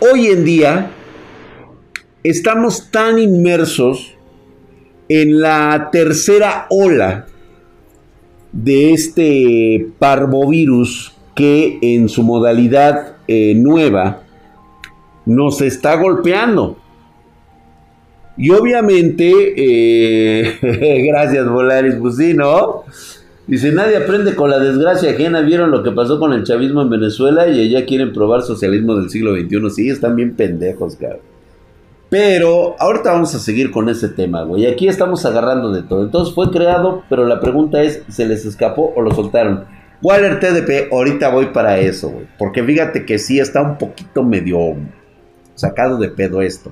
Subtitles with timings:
[0.00, 0.90] hoy en día
[2.22, 4.14] estamos tan inmersos
[5.08, 7.26] en la tercera ola
[8.52, 14.22] de este parvovirus que en su modalidad eh, nueva
[15.26, 16.78] nos está golpeando.
[18.36, 23.19] Y obviamente, eh, gracias Volaris, pues.
[23.50, 25.40] Dice, nadie aprende con la desgracia ajena.
[25.40, 27.48] ¿Vieron lo que pasó con el chavismo en Venezuela?
[27.48, 29.70] Y allá quieren probar socialismo del siglo XXI.
[29.70, 31.18] Sí, están bien pendejos, cabrón.
[32.08, 34.66] Pero ahorita vamos a seguir con ese tema, güey.
[34.66, 36.04] Aquí estamos agarrando de todo.
[36.04, 39.64] Entonces fue creado, pero la pregunta es, ¿se les escapó o lo soltaron?
[40.00, 42.28] Waller TDP, ahorita voy para eso, güey.
[42.38, 44.76] Porque fíjate que sí está un poquito medio
[45.56, 46.70] sacado de pedo esto.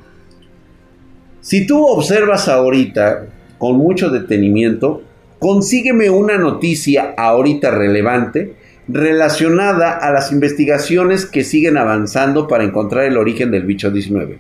[1.41, 3.27] Si tú observas ahorita
[3.59, 5.03] con mucho detenimiento,
[5.39, 8.55] consígueme una noticia ahorita relevante
[8.89, 14.39] relacionada a las investigaciones que siguen avanzando para encontrar el origen del bicho 19.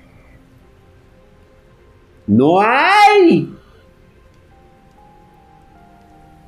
[2.26, 3.54] No hay.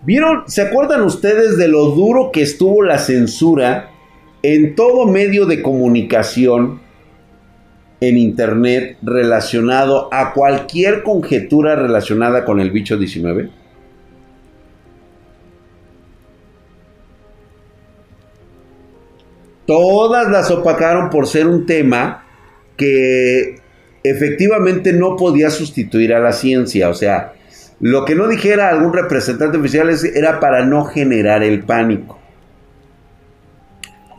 [0.02, 0.44] ¿Vieron?
[0.46, 3.90] ¿Se acuerdan ustedes de lo duro que estuvo la censura
[4.42, 6.80] en todo medio de comunicación
[8.00, 13.59] en internet relacionado a cualquier conjetura relacionada con el bicho 19?
[19.70, 22.24] Todas las opacaron por ser un tema
[22.76, 23.60] que
[24.02, 26.88] efectivamente no podía sustituir a la ciencia.
[26.88, 27.34] O sea,
[27.78, 32.18] lo que no dijera algún representante oficial era para no generar el pánico.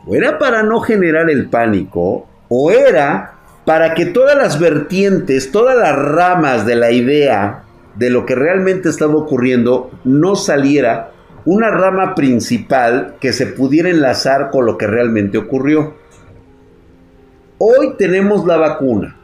[0.06, 3.34] O era para no generar el pánico, o era
[3.66, 7.64] para que todas las vertientes, todas las ramas de la idea
[7.96, 11.10] de lo que realmente estaba ocurriendo no saliera
[11.44, 15.94] una rama principal que se pudiera enlazar con lo que realmente ocurrió.
[17.58, 19.16] Hoy tenemos la vacuna.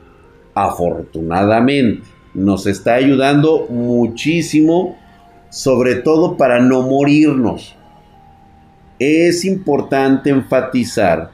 [0.54, 2.02] Afortunadamente,
[2.34, 4.98] nos está ayudando muchísimo,
[5.50, 7.76] sobre todo para no morirnos.
[8.98, 11.30] Es importante enfatizar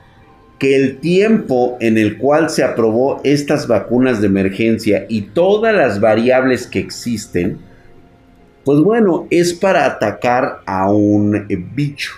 [0.58, 6.00] que el tiempo en el cual se aprobó estas vacunas de emergencia y todas las
[6.00, 7.58] variables que existen,
[8.64, 12.12] pues bueno, es para atacar a un eh, bicho.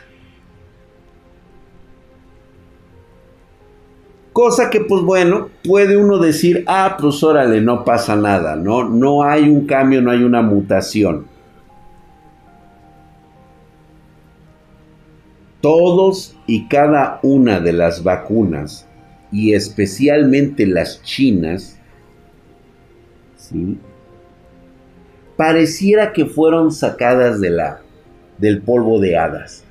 [4.32, 8.86] Cosa que pues bueno, puede uno decir, ah, pues órale, no pasa nada, ¿no?
[8.88, 11.26] No hay un cambio, no hay una mutación.
[15.62, 18.86] Todos y cada una de las vacunas,
[19.32, 21.80] y especialmente las chinas,
[23.36, 23.78] ¿sí?
[25.36, 27.80] Pareciera que fueron sacadas de la,
[28.38, 29.64] del polvo de hadas.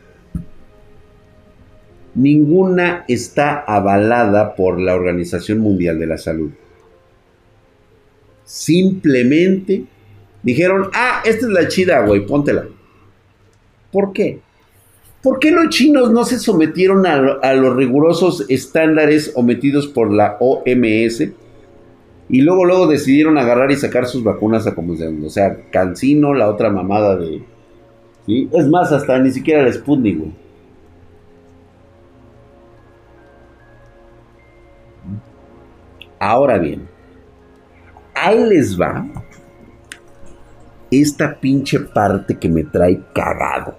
[2.14, 6.52] Ninguna está avalada por la Organización Mundial de la Salud.
[8.46, 9.86] Simplemente
[10.44, 12.68] dijeron, ah, esta es la chida, güey, póntela.
[13.92, 14.40] ¿Por qué?
[15.22, 20.38] ¿Por qué los chinos no se sometieron a, a los rigurosos estándares omitidos por la
[20.40, 21.30] OMS?
[22.28, 26.34] Y luego, luego decidieron agarrar y sacar sus vacunas a como se O sea, Cancino,
[26.34, 27.44] la otra mamada de.
[28.26, 28.50] ¿sí?
[28.52, 30.46] Es más, hasta ni siquiera el Sputnik, güey.
[36.18, 36.88] Ahora bien,
[38.16, 39.06] ahí les va
[40.90, 43.76] esta pinche parte que me trae cagado.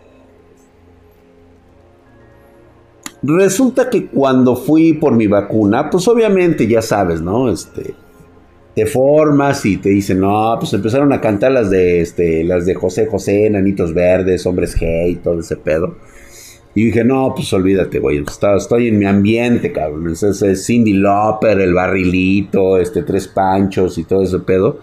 [3.23, 7.51] Resulta que cuando fui por mi vacuna, pues obviamente ya sabes, ¿no?
[7.51, 7.95] Este,
[8.77, 12.75] te formas y te dicen, no, pues empezaron a cantar las de este, las de
[12.75, 15.97] José José, Nanitos Verdes, Hombres G y todo ese pedo.
[16.75, 18.23] Y dije, no, pues olvídate, güey,
[18.55, 20.11] estoy en mi ambiente, cabrón.
[20.11, 24.81] Es, es Cindy Lauper, el barrilito, este, tres panchos y todo ese pedo.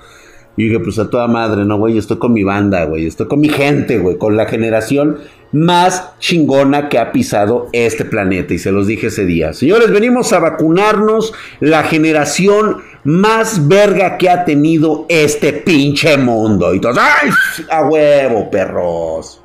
[0.56, 3.40] Y dije, pues a toda madre, no, güey, estoy con mi banda, güey, estoy con
[3.40, 5.18] mi gente, güey, con la generación
[5.52, 8.54] más chingona que ha pisado este planeta.
[8.54, 9.54] Y se los dije ese día.
[9.54, 16.74] Señores, venimos a vacunarnos la generación más verga que ha tenido este pinche mundo.
[16.74, 17.30] Y todos, ¡ay!
[17.72, 19.42] A huevo, perros.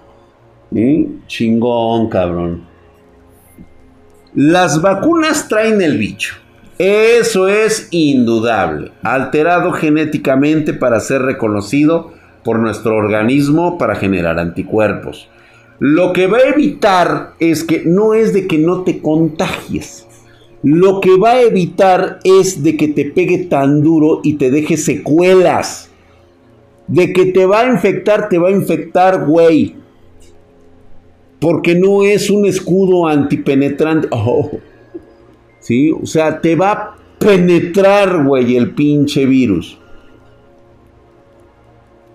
[1.27, 2.67] Chingón, cabrón.
[4.35, 6.37] Las vacunas traen el bicho.
[6.79, 8.93] Eso es indudable.
[9.03, 12.13] Alterado genéticamente para ser reconocido
[12.45, 15.29] por nuestro organismo para generar anticuerpos.
[15.81, 20.09] Lo que va a evitar es que no es de que no te contagies
[20.63, 24.77] lo que va a evitar es de que te pegue tan duro y te deje
[24.77, 25.91] secuelas.
[26.89, 29.77] De que te va a infectar, te va a infectar, güey.
[31.39, 34.09] Porque no es un escudo antipenetrante.
[34.21, 34.51] Oh.
[35.69, 35.93] ¿Sí?
[35.93, 39.79] O sea, te va, penetrar, güey, el pinche virus.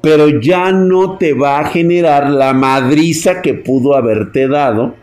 [0.02, 4.96] Pero ya no te va a generar la madriza que pudo haberte dado,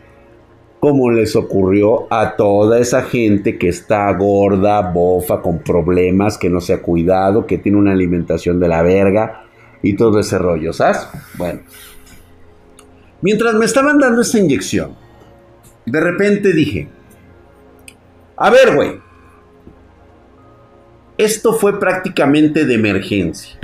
[0.81, 6.59] como les ocurrió a toda esa gente que está gorda, bofa, con problemas, que no
[6.59, 9.43] se ha cuidado, que tiene una alimentación de la verga
[9.81, 11.07] y todo ese rollo, ¿sabes?
[11.37, 11.61] Bueno.
[13.21, 14.93] Mientras me estaban dando esa inyección,
[15.85, 16.89] de repente dije,
[18.43, 18.99] a ver, güey,
[21.15, 23.59] esto fue prácticamente de emergencia.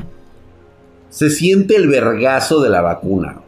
[1.09, 3.41] Se siente el vergazo de la vacuna.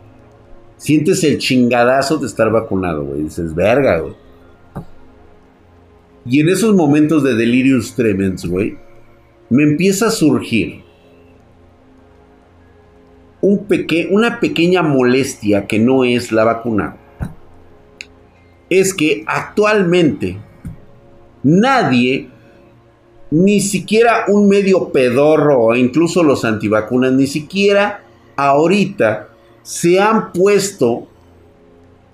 [0.78, 3.22] Sientes el chingadazo de estar vacunado, güey.
[3.22, 4.16] Dices, verga, güey.
[6.26, 8.80] Y en esos momentos de delirius tremens, güey,
[9.52, 10.82] me empieza a surgir
[13.42, 13.68] un
[14.10, 16.98] una pequeña molestia que no es la vacuna.
[18.72, 20.49] Es que actualmente
[21.44, 22.30] nadie,
[23.32, 28.04] ni siquiera un medio pedorro o incluso los antivacunas, ni siquiera
[28.36, 29.30] ahorita
[29.62, 31.08] se han puesto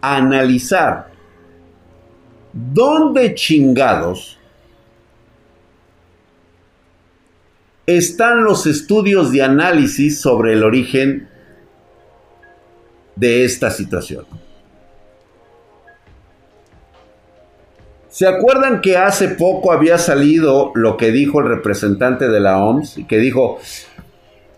[0.01, 1.12] a analizar
[2.51, 4.39] dónde chingados
[7.86, 11.30] están los estudios de análisis sobre el origen
[13.16, 14.25] de esta situación.
[18.15, 23.01] ¿Se acuerdan que hace poco había salido lo que dijo el representante de la OMS?
[23.09, 23.59] Que dijo,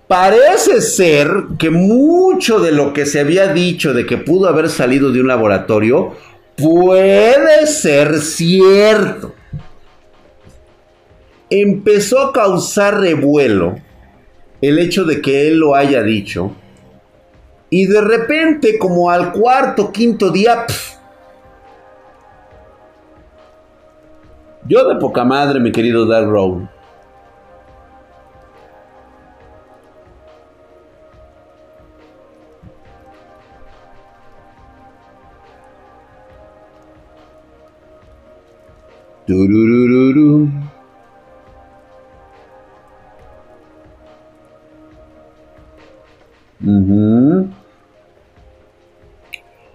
[0.07, 5.11] parece ser que mucho de lo que se había dicho de que pudo haber salido
[5.11, 6.13] de un laboratorio
[6.55, 9.33] puede ser cierto
[11.49, 13.79] empezó a causar revuelo
[14.61, 16.51] el hecho de que él lo haya dicho.
[17.71, 20.67] Y de repente, como al cuarto, quinto día,
[24.67, 26.67] yo de poca madre, mi querido Dark Row.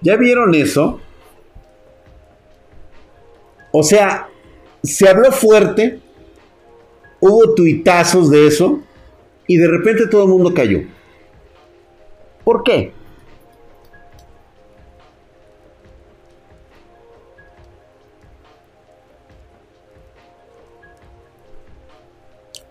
[0.00, 1.00] ¿Ya vieron eso?
[3.72, 4.28] O sea,
[4.82, 6.00] se habló fuerte,
[7.20, 8.80] hubo tuitazos de eso
[9.46, 10.80] y de repente todo el mundo cayó.
[12.44, 12.92] ¿Por qué?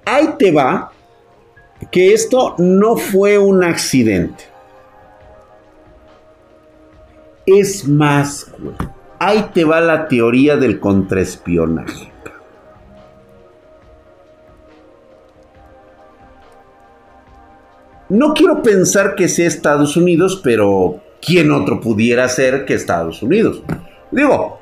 [0.04, 0.92] Ahí te va
[1.90, 4.44] que esto no fue un accidente.
[7.46, 8.52] Es más,
[9.22, 12.12] ahí te va la teoría del contraespionaje.
[18.10, 23.62] No quiero pensar que sea Estados Unidos, pero ¿quién otro pudiera ser que Estados Unidos?
[24.10, 24.60] Digo,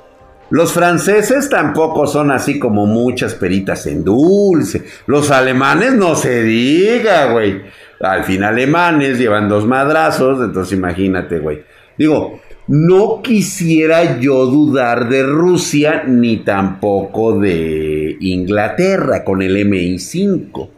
[0.49, 4.83] los franceses tampoco son así como muchas peritas en dulce.
[5.07, 7.61] Los alemanes no se diga, güey.
[8.01, 11.63] Al fin alemanes llevan dos madrazos, entonces imagínate, güey.
[11.97, 20.69] Digo, no quisiera yo dudar de Rusia ni tampoco de Inglaterra con el MI5.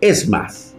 [0.00, 0.76] Es más,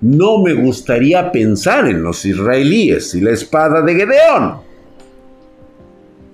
[0.00, 4.54] no me gustaría pensar en los israelíes y la espada de Gedeón.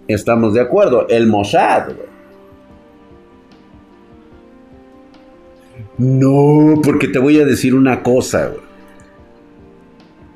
[0.09, 1.89] Estamos de acuerdo, el Mossad.
[5.99, 8.51] No, porque te voy a decir una cosa.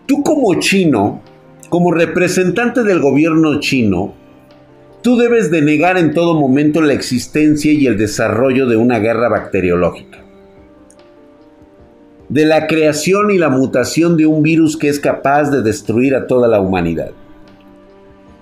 [0.08, 1.22] Tú como chino,
[1.68, 4.14] como representante del gobierno chino,
[5.02, 9.28] tú debes de negar en todo momento la existencia y el desarrollo de una guerra
[9.28, 10.24] bacteriológica
[12.28, 16.26] de la creación y la mutación de un virus que es capaz de destruir a
[16.26, 17.10] toda la humanidad.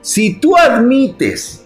[0.00, 1.64] Si tú admites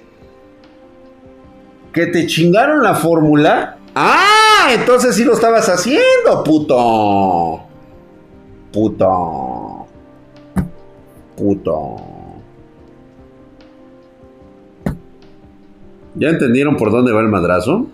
[1.92, 7.62] que te chingaron la fórmula, ah, entonces sí lo estabas haciendo, puto.
[8.72, 9.49] Puto.
[16.14, 17.86] ¿Ya entendieron por dónde va el madrazo?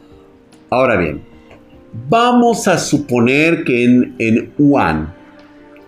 [0.71, 1.23] Ahora bien,
[2.09, 5.15] Vamos a suponer que en, en Juan,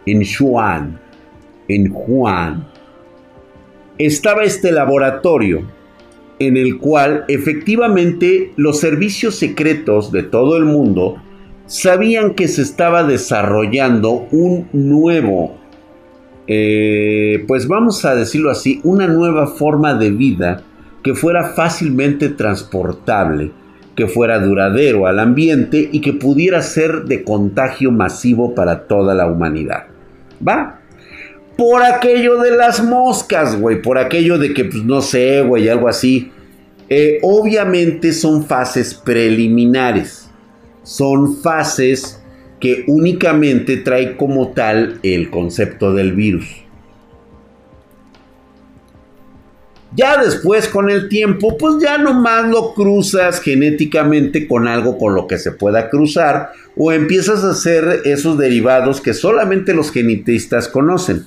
[0.07, 0.99] en Juan,
[1.69, 2.67] en Juan,
[3.99, 5.62] estaba este laboratorio
[6.38, 11.23] en el cual efectivamente los servicios secretos de todo el mundo
[11.67, 15.59] sabían que se estaba desarrollando un nuevo,
[16.50, 20.62] eh, pues vamos a decirlo así, una nueva forma de vida
[21.02, 23.52] que fuera fácilmente transportable,
[23.95, 29.26] que fuera duradero al ambiente y que pudiera ser de contagio masivo para toda la
[29.26, 29.85] humanidad.
[30.47, 30.81] ¿Va?
[31.59, 35.88] Por aquello de las moscas, güey, por aquello de que, pues no sé, güey, algo
[35.88, 36.33] así.
[36.88, 40.31] Eh, obviamente son fases preliminares.
[40.83, 42.23] Son fases
[42.61, 46.47] que únicamente trae como tal el concepto del virus.
[49.95, 55.27] Ya después con el tiempo, pues ya nomás lo cruzas genéticamente con algo con lo
[55.27, 61.27] que se pueda cruzar o empiezas a hacer esos derivados que solamente los genetistas conocen.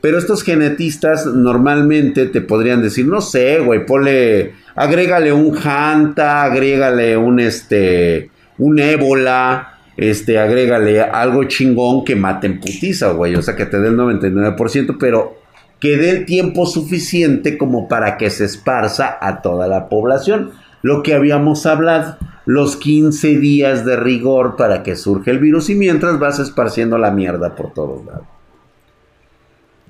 [0.00, 7.18] Pero estos genetistas normalmente te podrían decir, no sé, güey, ponle, agrégale un Hanta, agrégale
[7.18, 13.54] un este, un ébola, este, agrégale algo chingón que mate en putiza, güey, o sea,
[13.54, 15.36] que te dé el 99%, pero
[15.78, 20.52] que dé el tiempo suficiente como para que se esparza a toda la población.
[20.80, 22.16] Lo que habíamos hablado,
[22.46, 27.10] los 15 días de rigor para que surja el virus y mientras vas esparciendo la
[27.10, 28.26] mierda por todos lados.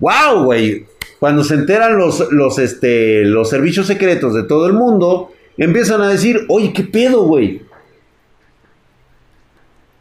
[0.00, 0.86] ¡Wow, güey!
[1.20, 6.08] Cuando se enteran los, los, este, los servicios secretos de todo el mundo, empiezan a
[6.08, 7.69] decir, oye, ¿qué pedo, güey?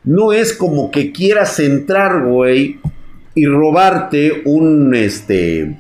[0.09, 2.79] No es como que quieras entrar, güey,
[3.35, 5.77] y robarte un, este,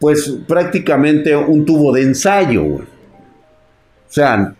[0.00, 2.84] pues prácticamente un tubo de ensayo, O
[4.08, 4.56] sea,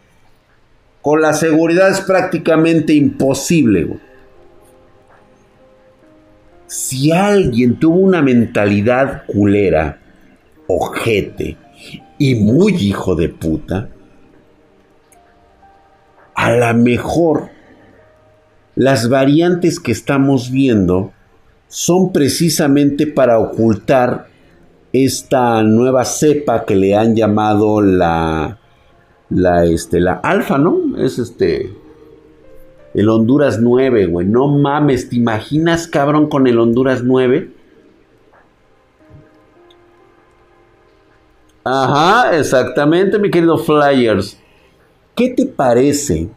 [1.01, 3.99] con la seguridad es prácticamente imposible,
[6.69, 9.99] Si alguien tuvo una mentalidad culera,
[10.69, 11.57] ojete
[12.19, 13.89] y muy hijo de puta,
[16.37, 17.62] a lo mejor
[18.75, 21.13] las variantes que estamos viendo
[21.69, 24.29] son precisamente para ocultar
[24.93, 28.59] esta nueva cepa que le han llamado la
[29.31, 30.99] la este la alfa, ¿no?
[30.99, 31.75] Es este
[32.95, 34.27] el Honduras 9, güey.
[34.27, 37.51] No mames, ¿te imaginas, cabrón, con el Honduras 9?
[41.65, 44.39] Ajá, exactamente, mi querido Flyers.
[45.15, 46.29] ¿Qué te parece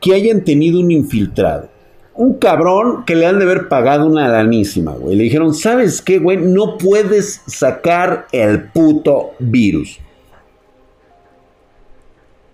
[0.00, 1.68] que hayan tenido un infiltrado.
[2.14, 5.16] Un cabrón que le han de haber pagado una lanísima, güey.
[5.16, 6.38] Le dijeron, ¿sabes qué, güey?
[6.38, 10.00] No puedes sacar el puto virus.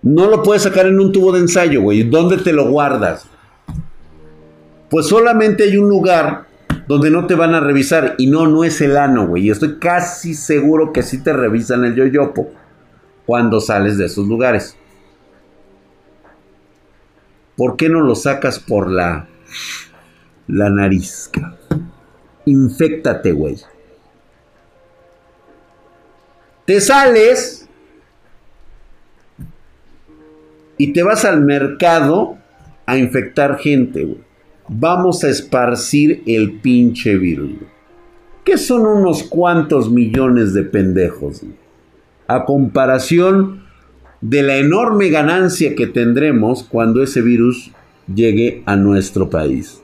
[0.02, 2.02] No lo puedes sacar en un tubo de ensayo, güey.
[2.02, 3.24] ¿Dónde te lo guardas?
[4.90, 6.46] Pues solamente hay un lugar
[6.88, 8.16] donde no te van a revisar.
[8.18, 9.46] Y no, no es el ano, güey.
[9.46, 12.50] Y estoy casi seguro que sí te revisan el yoyopo
[13.26, 14.76] cuando sales de esos lugares.
[17.56, 19.28] ¿Por qué no lo sacas por la,
[20.46, 21.30] la nariz?
[22.46, 23.56] Inféctate, güey.
[26.64, 27.68] Te sales
[30.78, 32.38] y te vas al mercado
[32.86, 34.20] a infectar gente, güey.
[34.68, 37.52] Vamos a esparcir el pinche virus.
[38.44, 41.42] Que son unos cuantos millones de pendejos.
[42.26, 43.61] A comparación
[44.22, 47.72] de la enorme ganancia que tendremos cuando ese virus
[48.12, 49.82] llegue a nuestro país.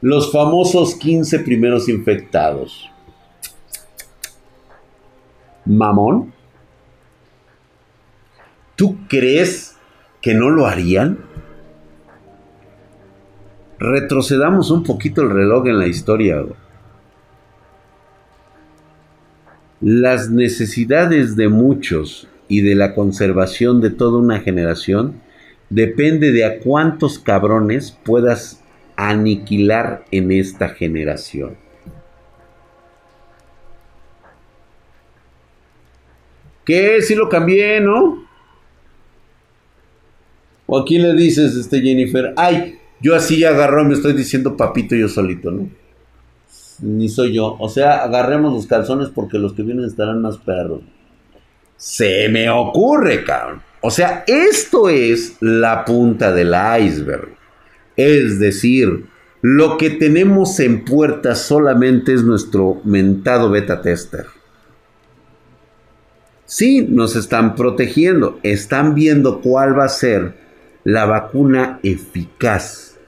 [0.00, 2.90] Los famosos 15 primeros infectados.
[5.64, 6.32] Mamón.
[8.74, 9.76] ¿Tú crees
[10.20, 11.18] que no lo harían?
[13.78, 16.44] Retrocedamos un poquito el reloj en la historia
[19.80, 25.20] las necesidades de muchos y de la conservación de toda una generación
[25.70, 28.62] depende de a cuántos cabrones puedas
[28.96, 31.56] aniquilar en esta generación.
[36.64, 37.00] ¿Qué?
[37.00, 38.28] Si lo cambié, ¿no?
[40.66, 45.08] O aquí le dices, este Jennifer, ay, yo así agarro, me estoy diciendo papito yo
[45.08, 45.79] solito, ¿no?
[46.80, 47.56] Ni soy yo.
[47.58, 50.80] O sea, agarremos los calzones porque los que vienen estarán más perros.
[51.76, 53.62] Se me ocurre, cabrón.
[53.80, 57.30] O sea, esto es la punta del iceberg.
[57.96, 59.06] Es decir,
[59.40, 64.26] lo que tenemos en puerta solamente es nuestro mentado beta tester.
[66.44, 70.34] Sí, nos están protegiendo, están viendo cuál va a ser
[70.84, 72.98] la vacuna eficaz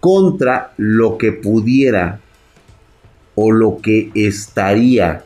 [0.00, 2.20] contra lo que pudiera
[3.34, 5.24] o lo que estaría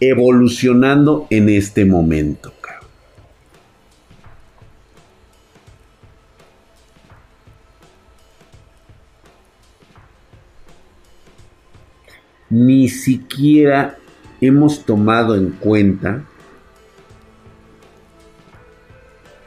[0.00, 2.52] evolucionando en este momento.
[12.50, 13.96] Ni siquiera
[14.40, 16.24] hemos tomado en cuenta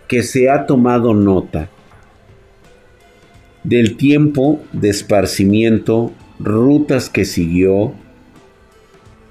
[0.08, 1.70] que se ha tomado nota
[3.64, 7.94] del tiempo de esparcimiento, rutas que siguió,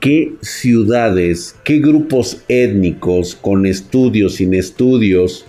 [0.01, 5.47] qué ciudades, qué grupos étnicos con estudios, sin estudios,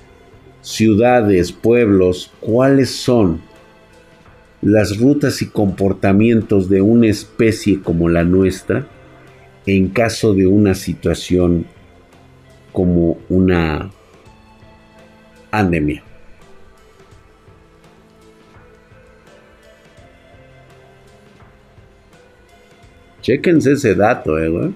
[0.61, 3.41] ciudades, pueblos, cuáles son
[4.61, 8.87] las rutas y comportamientos de una especie como la nuestra
[9.65, 11.65] en caso de una situación
[12.71, 13.91] como una
[15.49, 16.03] pandemia.
[23.23, 24.71] Chéquense ese dato, eh,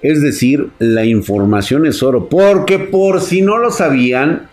[0.00, 2.28] Es decir, la información es oro.
[2.28, 4.48] Porque por si no lo sabían,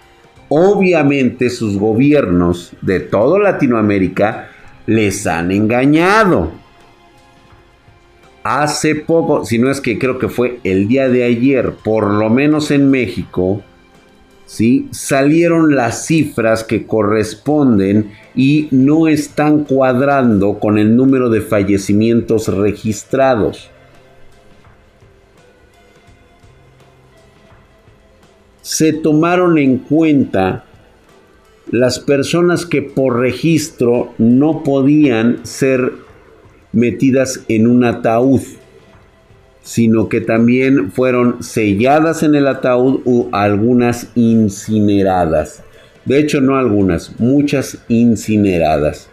[0.50, 4.50] obviamente sus gobiernos de toda Latinoamérica
[4.86, 6.52] les han engañado.
[8.44, 12.30] Hace poco, si no es que creo que fue el día de ayer, por lo
[12.30, 13.64] menos en México,
[14.50, 14.88] ¿sí?
[14.90, 23.70] salieron las cifras que corresponden y no están cuadrando con el número de fallecimientos registrados.
[28.62, 30.64] se tomaron en cuenta
[31.72, 35.92] las personas que por registro no podían ser
[36.72, 38.42] metidas en un ataúd,
[39.70, 45.64] sino que también fueron selladas en el ataúd o algunas incineradas.
[46.06, 49.12] De hecho, no algunas, muchas incineradas.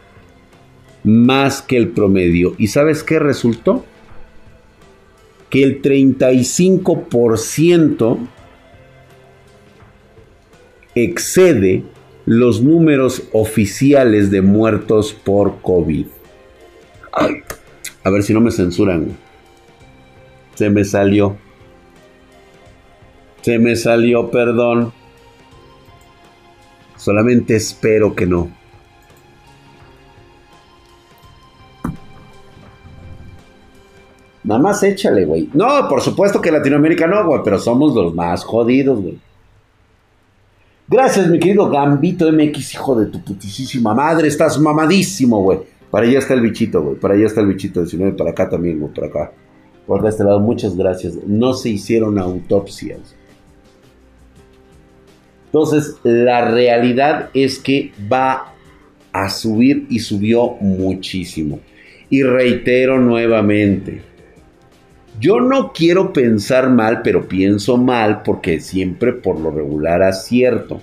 [1.05, 2.55] Más que el promedio.
[2.57, 3.85] ¿Y sabes qué resultó?
[5.51, 8.17] Que el 35%
[10.95, 11.85] excede
[12.25, 16.07] los números oficiales de muertos por COVID.
[18.03, 19.26] a ver si no me censuran.
[20.57, 21.37] Se me salió.
[23.43, 24.93] Se me salió, perdón.
[26.97, 28.51] Solamente espero que no.
[34.43, 35.51] Nada más échale, güey.
[35.53, 39.19] No, por supuesto que Latinoamérica no, güey, pero somos los más jodidos, güey.
[40.89, 44.29] Gracias, mi querido Gambito MX, hijo de tu putísima madre.
[44.29, 45.59] Estás mamadísimo, güey.
[45.91, 46.97] Para allá está el bichito, güey.
[46.97, 48.17] Para allá está el bichito 19.
[48.17, 48.93] Para acá también, güey.
[48.95, 49.33] Para acá.
[49.87, 51.15] Por este lado, muchas gracias.
[51.27, 53.15] No se hicieron autopsias.
[55.47, 58.53] Entonces, la realidad es que va
[59.13, 61.61] a subir y subió muchísimo.
[62.11, 64.03] Y reitero nuevamente,
[65.19, 70.81] yo no quiero pensar mal, pero pienso mal porque siempre por lo regular acierto.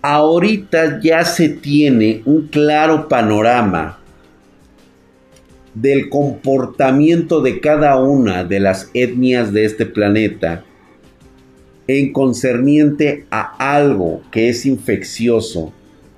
[0.00, 3.97] Ahorita ya se tiene un claro panorama
[5.74, 10.64] del comportamiento de cada una de las etnias de este planeta
[11.86, 15.72] en concerniente a algo que es infeccioso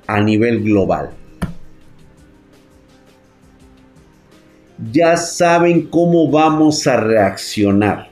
[0.07, 1.11] a nivel global.
[4.93, 8.09] ya saben cómo vamos a reaccionar.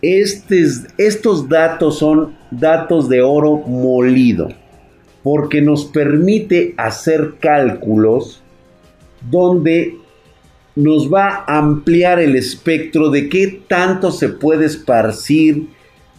[0.00, 4.48] estos datos son datos de oro molido,
[5.22, 8.42] porque nos permite hacer cálculos
[9.30, 9.96] donde
[10.74, 15.68] nos va a ampliar el espectro de qué tanto se puede esparcir,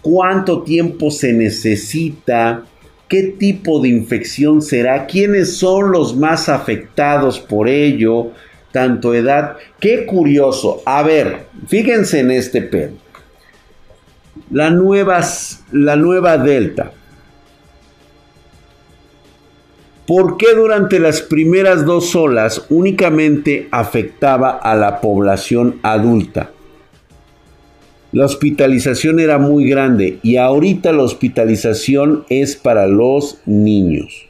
[0.02, 2.64] cuánto tiempo se necesita,
[3.08, 8.32] qué tipo de infección será, quiénes son los más afectados por ello,
[8.72, 9.58] tanto edad.
[9.80, 10.82] Qué curioso.
[10.86, 12.92] A ver, fíjense en este pedo.
[14.52, 14.70] La
[15.72, 16.92] la nueva Delta.
[20.08, 26.52] ¿Por qué durante las primeras dos olas únicamente afectaba a la población adulta?
[28.12, 34.28] La hospitalización era muy grande y ahorita la hospitalización es para los niños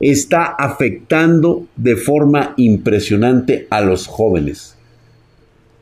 [0.00, 4.76] está afectando de forma impresionante a los jóvenes.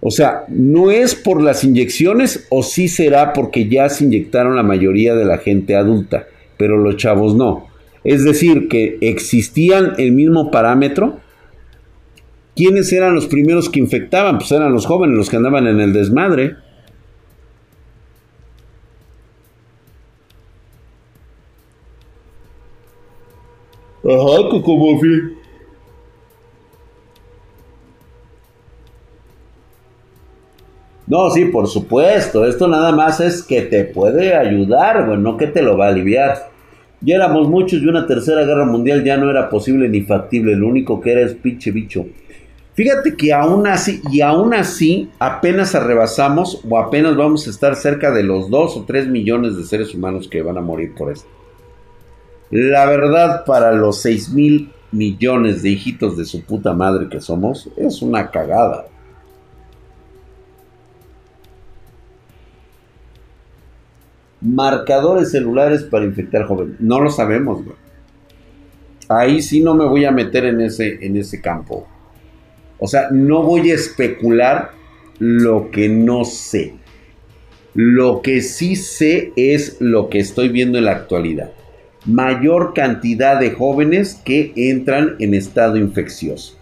[0.00, 4.62] O sea, no es por las inyecciones o sí será porque ya se inyectaron la
[4.62, 6.26] mayoría de la gente adulta,
[6.56, 7.66] pero los chavos no.
[8.06, 11.18] Es decir, que existían el mismo parámetro.
[12.54, 14.38] ¿Quiénes eran los primeros que infectaban?
[14.38, 16.54] Pues eran los jóvenes, los que andaban en el desmadre.
[24.04, 25.00] Ajá, como
[31.08, 32.44] No, sí, por supuesto.
[32.44, 35.88] Esto nada más es que te puede ayudar, güey, no que te lo va a
[35.88, 36.55] aliviar.
[37.06, 40.56] Ya éramos muchos y una tercera guerra mundial ya no era posible ni factible.
[40.56, 42.04] Lo único que era es pinche bicho.
[42.74, 48.10] Fíjate que aún así, y aún así, apenas arrebasamos o apenas vamos a estar cerca
[48.10, 51.28] de los 2 o 3 millones de seres humanos que van a morir por esto.
[52.50, 57.70] La verdad, para los 6 mil millones de hijitos de su puta madre que somos,
[57.76, 58.86] es una cagada.
[64.40, 66.76] Marcadores celulares para infectar jóvenes.
[66.80, 67.64] No lo sabemos,
[69.08, 71.86] Ahí sí no me voy a meter en ese, en ese campo.
[72.78, 74.72] O sea, no voy a especular
[75.18, 76.74] lo que no sé.
[77.74, 81.52] Lo que sí sé es lo que estoy viendo en la actualidad.
[82.04, 86.55] Mayor cantidad de jóvenes que entran en estado infeccioso.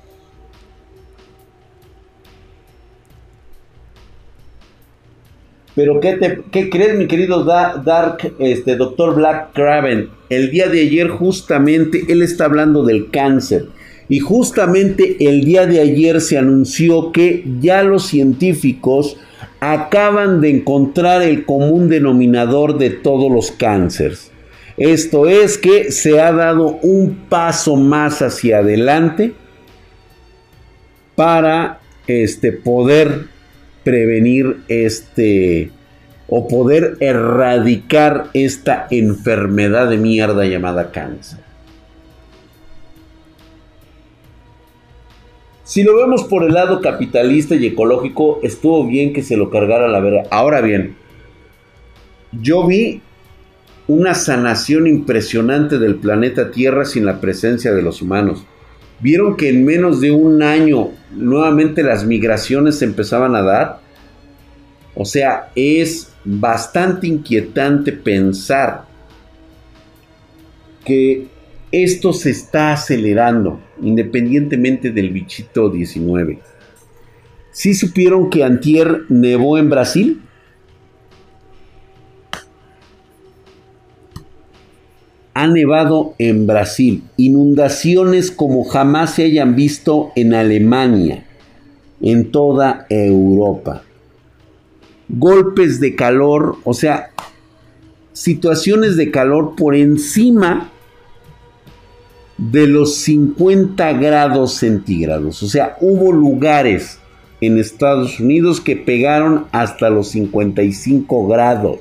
[5.74, 10.08] Pero ¿qué, crees, mi querido Dark, este, doctor Black Craven?
[10.28, 13.66] El día de ayer justamente él está hablando del cáncer.
[14.08, 19.16] Y justamente el día de ayer se anunció que ya los científicos
[19.58, 24.30] acaban de encontrar el común denominador de todos los cánceres.
[24.76, 29.32] Esto es que se ha dado un paso más hacia adelante
[31.14, 33.33] para este, poder
[33.84, 35.70] prevenir este
[36.26, 41.40] o poder erradicar esta enfermedad de mierda llamada cáncer.
[45.64, 49.88] Si lo vemos por el lado capitalista y ecológico, estuvo bien que se lo cargara
[49.88, 50.24] la verga.
[50.30, 50.96] Ahora bien,
[52.32, 53.00] yo vi
[53.86, 58.44] una sanación impresionante del planeta Tierra sin la presencia de los humanos.
[59.04, 63.80] Vieron que en menos de un año nuevamente las migraciones se empezaban a dar.
[64.94, 68.86] O sea, es bastante inquietante pensar
[70.86, 71.26] que
[71.70, 76.38] esto se está acelerando, independientemente del bichito 19.
[77.50, 80.22] ¿Sí supieron que Antier nevó en Brasil?
[85.34, 87.02] Ha nevado en Brasil.
[87.16, 91.26] Inundaciones como jamás se hayan visto en Alemania,
[92.00, 93.82] en toda Europa.
[95.08, 97.10] Golpes de calor, o sea,
[98.12, 100.70] situaciones de calor por encima
[102.38, 105.42] de los 50 grados centígrados.
[105.42, 106.98] O sea, hubo lugares
[107.40, 111.78] en Estados Unidos que pegaron hasta los 55 grados.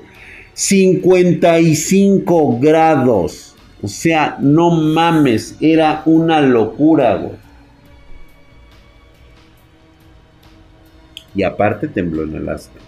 [0.54, 3.56] 55 grados.
[3.82, 7.32] O sea, no mames, era una locura,
[11.36, 12.80] Y aparte tembló en Alaska.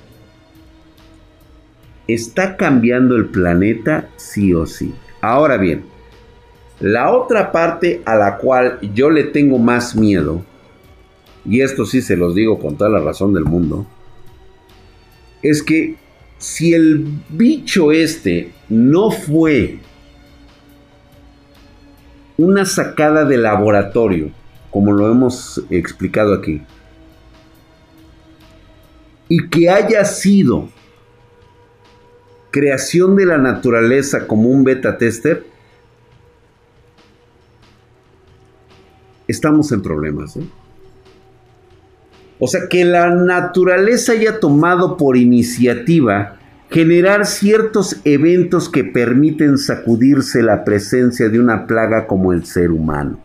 [2.07, 4.93] ¿Está cambiando el planeta sí o sí?
[5.19, 5.85] Ahora bien,
[6.79, 10.45] la otra parte a la cual yo le tengo más miedo,
[11.43, 13.87] y esto sí se los digo con toda la razón del mundo,
[15.41, 15.97] es que
[16.37, 19.79] si el bicho este no fue
[22.37, 24.31] una sacada de laboratorio,
[24.69, 26.61] como lo hemos explicado aquí,
[29.29, 30.69] y que haya sido
[32.51, 35.45] creación de la naturaleza como un beta tester,
[39.27, 40.37] estamos en problemas.
[40.37, 40.45] ¿eh?
[42.39, 46.37] O sea, que la naturaleza haya tomado por iniciativa
[46.69, 53.19] generar ciertos eventos que permiten sacudirse la presencia de una plaga como el ser humano.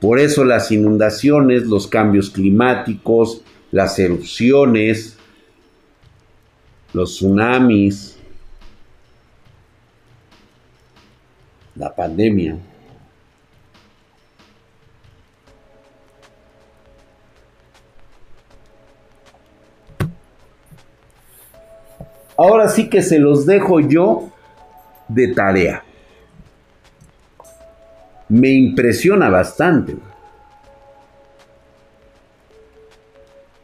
[0.00, 5.16] Por eso las inundaciones, los cambios climáticos, las erupciones,
[6.92, 8.16] los tsunamis,
[11.74, 12.56] la pandemia.
[22.36, 24.30] Ahora sí que se los dejo yo
[25.08, 25.82] de tarea.
[28.28, 29.96] Me impresiona bastante.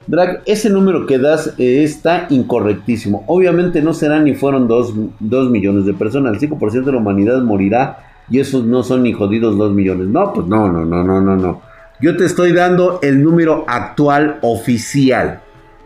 [0.07, 3.25] Drag, ese número que das eh, está incorrectísimo.
[3.27, 6.43] Obviamente no serán ni fueron 2 millones de personas.
[6.43, 10.09] El 5% de la humanidad morirá y esos no son ni jodidos 2 millones.
[10.09, 11.63] No, pues no, no, no, no, no, no.
[12.01, 15.41] Yo te estoy dando el número actual oficial.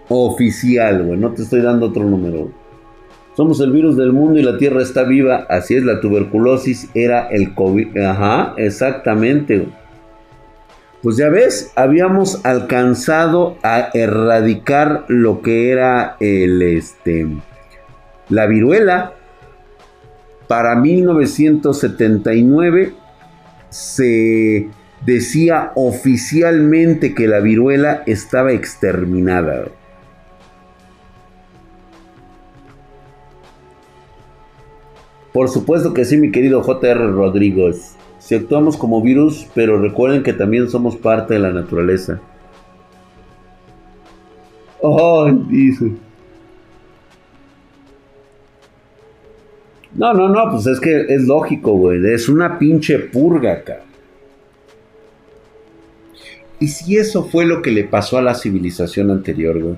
[0.08, 1.18] Oficial, güey.
[1.18, 2.50] No te estoy dando otro número.
[3.36, 5.44] Somos el virus del mundo y la Tierra está viva.
[5.50, 7.98] Así es, la tuberculosis era el COVID.
[7.98, 9.68] Ajá, exactamente.
[11.02, 17.26] Pues ya ves, habíamos alcanzado a erradicar lo que era el este
[18.28, 19.12] la viruela.
[20.48, 22.92] para 1979
[23.68, 24.68] se
[25.04, 29.66] decía oficialmente que la viruela estaba exterminada.
[35.36, 37.94] Por supuesto que sí, mi querido JR Rodríguez.
[38.18, 42.22] Si actuamos como virus, pero recuerden que también somos parte de la naturaleza.
[44.80, 45.92] Oh, dice.
[49.92, 52.00] No, no, no, pues es que es lógico, güey.
[52.14, 53.82] Es una pinche purga acá.
[56.58, 59.76] ¿Y si eso fue lo que le pasó a la civilización anterior, güey?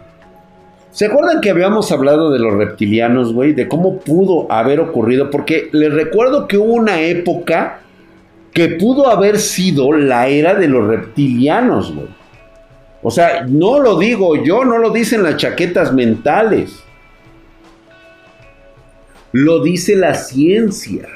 [0.91, 3.53] ¿Se acuerdan que habíamos hablado de los reptilianos, güey?
[3.53, 5.31] De cómo pudo haber ocurrido.
[5.31, 7.81] Porque les recuerdo que hubo una época
[8.53, 12.09] que pudo haber sido la era de los reptilianos, güey.
[13.03, 16.83] O sea, no lo digo yo, no lo dicen las chaquetas mentales.
[19.33, 21.07] Lo dice la ciencia.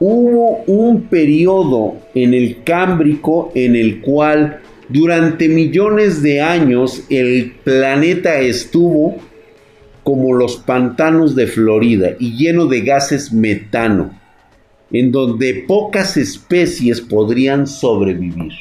[0.00, 8.40] Hubo un periodo en el Cámbrico en el cual durante millones de años el planeta
[8.40, 9.16] estuvo
[10.02, 14.18] como los pantanos de Florida y lleno de gases metano,
[14.90, 18.52] en donde pocas especies podrían sobrevivir.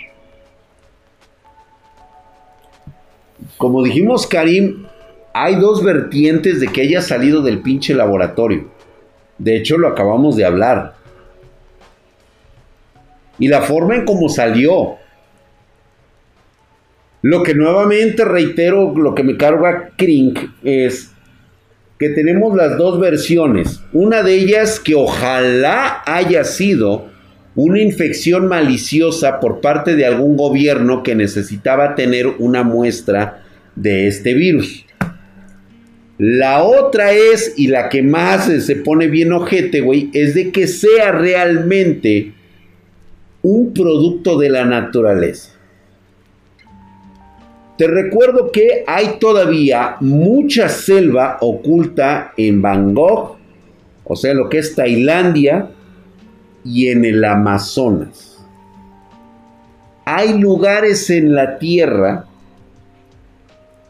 [3.57, 4.85] Como dijimos, Karim,
[5.33, 8.69] hay dos vertientes de que haya salido del pinche laboratorio.
[9.37, 10.95] De hecho, lo acabamos de hablar.
[13.39, 14.97] Y la forma en cómo salió.
[17.21, 21.11] Lo que nuevamente reitero, lo que me carga Krink es
[21.97, 23.81] que tenemos las dos versiones.
[23.91, 27.07] Una de ellas que ojalá haya sido
[27.55, 33.43] una infección maliciosa por parte de algún gobierno que necesitaba tener una muestra
[33.75, 34.85] de este virus.
[36.19, 40.67] La otra es, y la que más se pone bien ojete, güey, es de que
[40.67, 42.33] sea realmente
[43.41, 45.56] un producto de la naturaleza.
[47.77, 53.37] Te recuerdo que hay todavía mucha selva oculta en Bangkok,
[54.03, 55.69] o sea, lo que es Tailandia
[56.65, 58.43] y en el Amazonas.
[60.05, 62.25] Hay lugares en la Tierra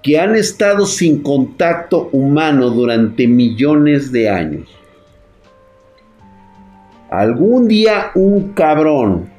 [0.04, 4.68] que han estado sin contacto humano durante millones de años.
[7.10, 9.30] Algún día un cabrón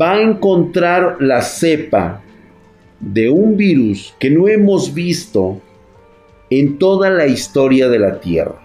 [0.00, 2.22] va a encontrar la cepa
[3.00, 5.60] de un virus que no hemos visto
[6.50, 8.60] en toda la historia de la Tierra.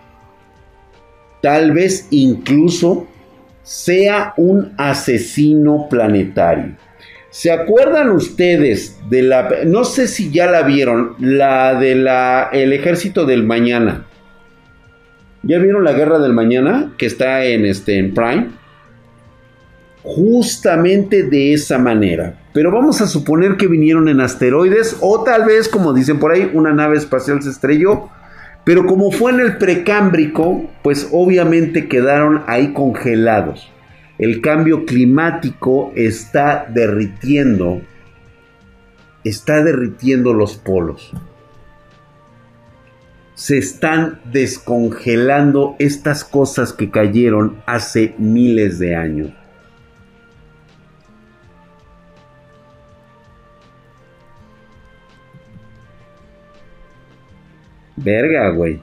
[1.41, 3.08] Tal vez incluso
[3.63, 6.76] sea un asesino planetario.
[7.30, 12.74] ¿Se acuerdan ustedes de la, no sé si ya la vieron, la de la, el
[12.74, 14.06] ejército del mañana?
[15.41, 18.48] ¿Ya vieron la guerra del mañana que está en, este, en Prime?
[20.04, 22.38] Justamente de esa manera.
[22.54, 26.52] Pero vamos a suponer que vinieron en asteroides o tal vez, como dicen por ahí,
[26.54, 28.10] una nave espacial se estrelló.
[28.66, 33.74] Pero como fue en el precámbrico, pues obviamente quedaron ahí congelados
[34.24, 37.82] el cambio climático está derritiendo,
[39.24, 41.12] está derritiendo los polos.
[43.34, 49.34] Se están descongelando estas cosas que cayeron hace miles de años.
[57.95, 58.79] Verga, güey.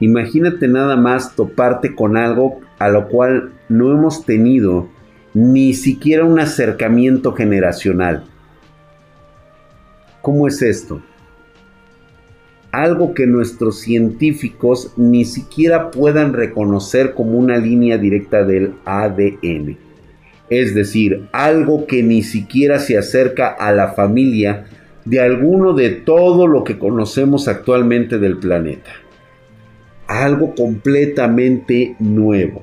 [0.00, 4.88] Imagínate nada más toparte con algo a lo cual no hemos tenido
[5.32, 8.24] ni siquiera un acercamiento generacional.
[10.20, 11.02] ¿Cómo es esto?
[12.70, 19.78] Algo que nuestros científicos ni siquiera puedan reconocer como una línea directa del ADN.
[20.50, 24.66] Es decir, algo que ni siquiera se acerca a la familia
[25.04, 28.90] de alguno de todo lo que conocemos actualmente del planeta
[30.06, 32.62] algo completamente nuevo,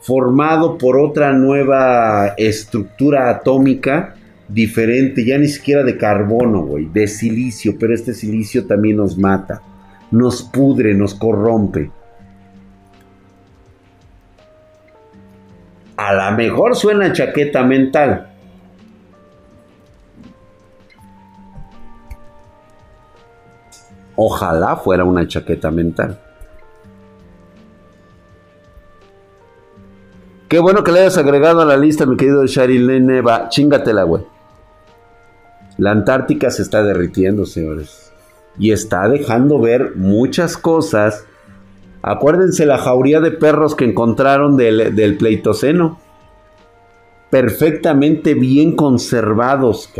[0.00, 4.14] formado por otra nueva estructura atómica
[4.48, 9.62] diferente, ya ni siquiera de carbono, güey, de silicio, pero este silicio también nos mata,
[10.10, 11.90] nos pudre, nos corrompe.
[15.96, 18.29] A lo mejor suena chaqueta mental.
[24.22, 26.20] Ojalá fuera una chaqueta mental.
[30.46, 33.48] Qué bueno que le hayas agregado a la lista, mi querido Sharilene Neva.
[33.48, 34.24] Chingatela, güey.
[35.78, 38.12] La Antártica se está derritiendo, señores.
[38.58, 41.24] Y está dejando ver muchas cosas
[42.02, 45.98] Acuérdense la jauría de perros que encontraron del, del Pleitoceno.
[47.30, 49.90] Perfectamente bien conservados.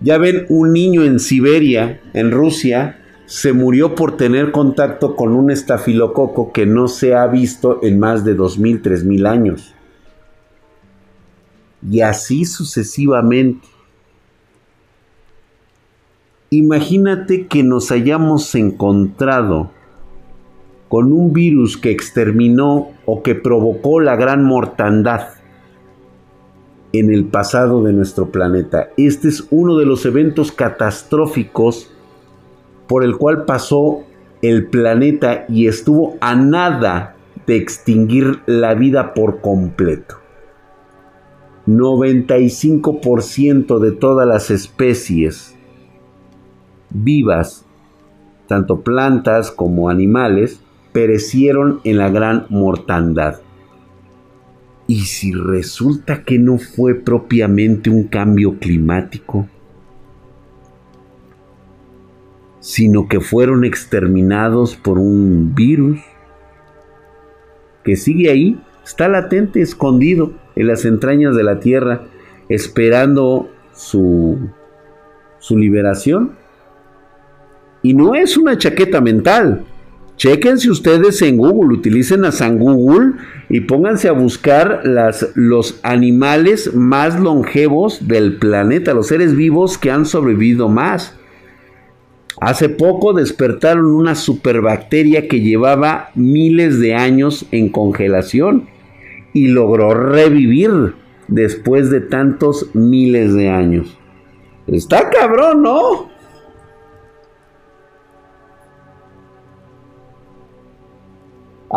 [0.00, 5.50] Ya ven, un niño en Siberia, en Rusia, se murió por tener contacto con un
[5.50, 9.74] estafilococo que no se ha visto en más de 2.000, 3.000 años.
[11.88, 13.66] Y así sucesivamente.
[16.50, 19.70] Imagínate que nos hayamos encontrado
[20.88, 25.35] con un virus que exterminó o que provocó la gran mortandad
[26.98, 28.88] en el pasado de nuestro planeta.
[28.96, 31.90] Este es uno de los eventos catastróficos
[32.86, 34.04] por el cual pasó
[34.42, 40.16] el planeta y estuvo a nada de extinguir la vida por completo.
[41.66, 45.56] 95% de todas las especies
[46.90, 47.64] vivas,
[48.46, 50.60] tanto plantas como animales,
[50.92, 53.40] perecieron en la gran mortandad.
[54.86, 59.48] ¿Y si resulta que no fue propiamente un cambio climático?
[62.66, 66.00] sino que fueron exterminados por un virus
[67.84, 72.02] que sigue ahí, está latente, escondido en las entrañas de la tierra,
[72.48, 74.50] esperando su,
[75.38, 76.32] su liberación.
[77.82, 79.64] Y no es una chaqueta mental.
[80.16, 83.12] Chequense ustedes en Google, utilicen a San Google
[83.50, 89.90] y pónganse a buscar las, los animales más longevos del planeta, los seres vivos que
[89.90, 91.14] han sobrevivido más.
[92.40, 98.68] Hace poco despertaron una superbacteria que llevaba miles de años en congelación
[99.34, 100.94] y logró revivir
[101.28, 103.98] después de tantos miles de años.
[104.66, 106.15] Está cabrón, ¿no?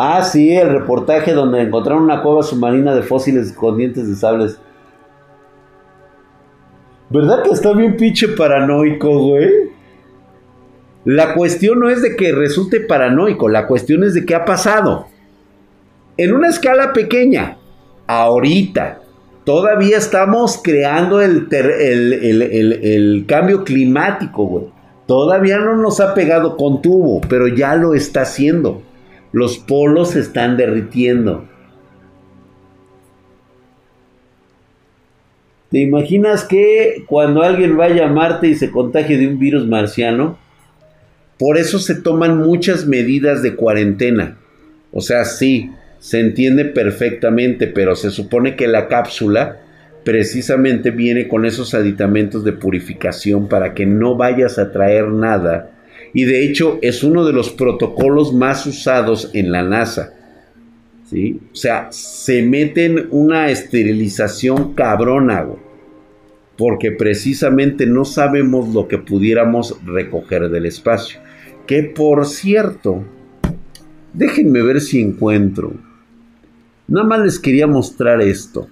[0.01, 4.57] Ah, sí, el reportaje donde encontraron una cueva submarina de fósiles con dientes de sables.
[7.09, 9.49] ¿Verdad que está bien pinche paranoico, güey?
[11.03, 15.07] La cuestión no es de que resulte paranoico, la cuestión es de qué ha pasado.
[16.15, 17.57] En una escala pequeña,
[18.07, 19.01] ahorita,
[19.43, 24.65] todavía estamos creando el, el, cambio climático, güey.
[25.07, 28.83] Todavía no nos ha pegado con tubo, pero ya lo está haciendo.
[29.31, 31.47] Los polos se están derritiendo.
[35.69, 40.37] ¿Te imaginas que cuando alguien vaya a Marte y se contagie de un virus marciano,
[41.37, 44.37] por eso se toman muchas medidas de cuarentena.
[44.91, 49.57] O sea, sí, se entiende perfectamente, pero se supone que la cápsula
[50.03, 55.71] precisamente viene con esos aditamentos de purificación para que no vayas a traer nada.
[56.13, 60.13] Y de hecho es uno de los protocolos más usados en la NASA.
[61.05, 61.39] ¿Sí?
[61.51, 65.47] O sea, se meten una esterilización cabrona,
[66.55, 71.19] porque precisamente no sabemos lo que pudiéramos recoger del espacio.
[71.65, 73.03] Que por cierto,
[74.13, 75.73] déjenme ver si encuentro.
[76.87, 78.67] Nada más les quería mostrar esto.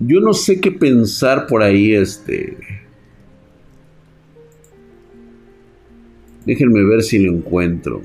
[0.00, 2.56] Yo no sé qué pensar por ahí, este.
[6.46, 8.00] Déjenme ver si lo encuentro.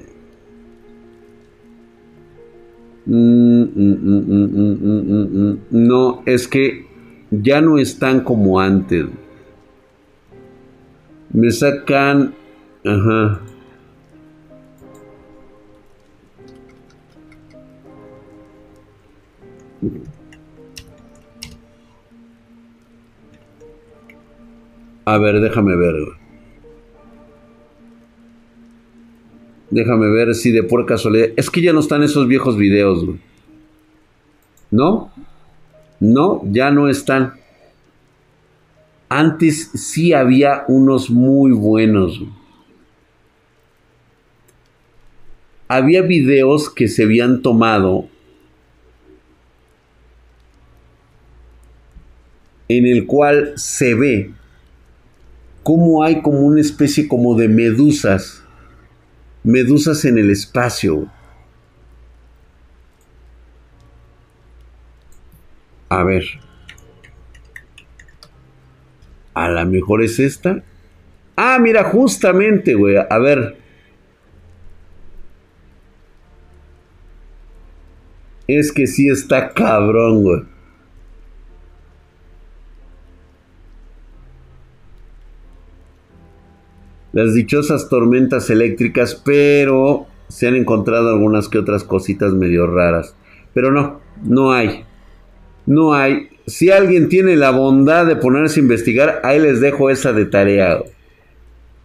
[3.05, 3.99] Mm, mm,
[4.91, 6.85] mm, no, es que
[7.31, 9.05] ya no están como antes.
[11.31, 12.33] Me sacan...
[12.83, 13.41] Ajá.
[25.05, 25.95] A ver, déjame ver.
[29.69, 31.29] Déjame ver si de por casualidad.
[31.35, 33.05] Es que ya no están esos viejos videos.
[34.71, 35.11] ¿No?
[35.99, 37.33] No, ya no están.
[39.09, 42.21] Antes sí había unos muy buenos.
[45.67, 48.07] Había videos que se habían tomado
[52.67, 54.33] en el cual se ve
[55.65, 58.45] cómo hay como una especie como de medusas
[59.45, 61.09] medusas en el espacio.
[65.89, 66.23] A ver.
[69.33, 70.63] A lo mejor es esta.
[71.35, 72.97] Ah, mira, justamente, güey.
[72.97, 73.57] A ver.
[78.47, 80.54] Es que sí está cabrón, güey.
[87.15, 93.15] Las dichosas tormentas eléctricas, pero se han encontrado algunas que otras cositas medio raras.
[93.53, 94.83] Pero no, no hay.
[95.65, 96.27] No hay.
[96.45, 100.79] Si alguien tiene la bondad de ponerse a investigar, ahí les dejo esa de tarea.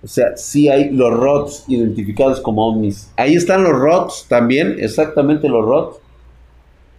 [0.02, 3.12] O sea, sí hay los ROTS identificados como ovnis.
[3.16, 5.98] Ahí están los ROTS también, exactamente los ROTS.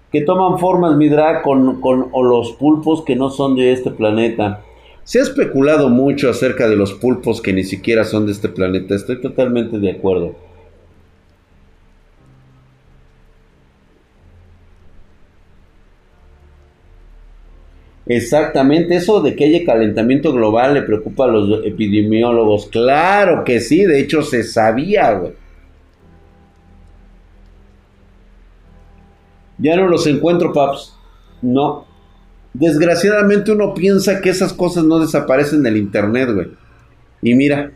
[0.09, 4.61] Que toman formas, Midra, con, con o los pulpos que no son de este planeta.
[5.03, 8.95] Se ha especulado mucho acerca de los pulpos que ni siquiera son de este planeta.
[8.95, 10.35] Estoy totalmente de acuerdo.
[18.05, 22.67] Exactamente, eso de que haya calentamiento global le preocupa a los epidemiólogos.
[22.67, 25.33] Claro que sí, de hecho se sabía, güey.
[29.59, 30.93] Ya no los encuentro, paps.
[31.41, 31.85] No.
[32.53, 36.51] Desgraciadamente uno piensa que esas cosas no desaparecen del internet, güey.
[37.21, 37.71] Y mira.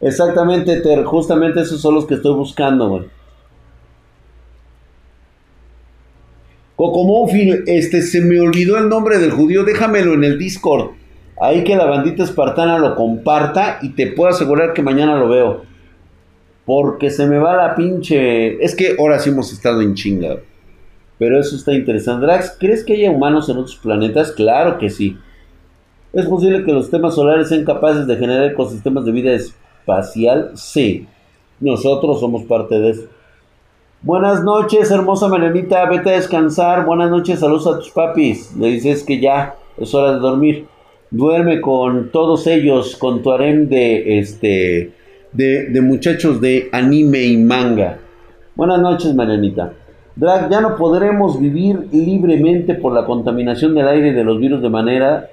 [0.00, 1.04] Exactamente, Ter.
[1.04, 3.04] Justamente esos son los que estoy buscando, güey.
[6.76, 10.90] Cocomófil, este, se me olvidó el nombre del judío, déjamelo en el Discord.
[11.40, 15.73] Ahí que la bandita espartana lo comparta y te puedo asegurar que mañana lo veo.
[16.64, 18.62] Porque se me va la pinche...
[18.64, 20.38] Es que ahora sí hemos estado en chinga.
[21.18, 22.26] Pero eso está interesante.
[22.26, 24.32] Drax, ¿crees que haya humanos en otros planetas?
[24.32, 25.16] Claro que sí.
[26.12, 30.52] ¿Es posible que los temas solares sean capaces de generar ecosistemas de vida espacial?
[30.54, 31.06] Sí.
[31.60, 33.08] Nosotros somos parte de eso.
[34.02, 36.84] Buenas noches, hermosa Melenita, vete a descansar.
[36.84, 38.54] Buenas noches, saludos a tus papis.
[38.54, 40.66] Le dices que ya es hora de dormir.
[41.10, 44.92] Duerme con todos ellos, con tu harem de este
[45.34, 47.98] de, muchachos de anime y manga.
[48.54, 49.72] Buenas noches, Melenita.
[50.16, 54.70] Drag, ya no podremos vivir libremente por la contaminación del aire de los virus de
[54.70, 55.28] manera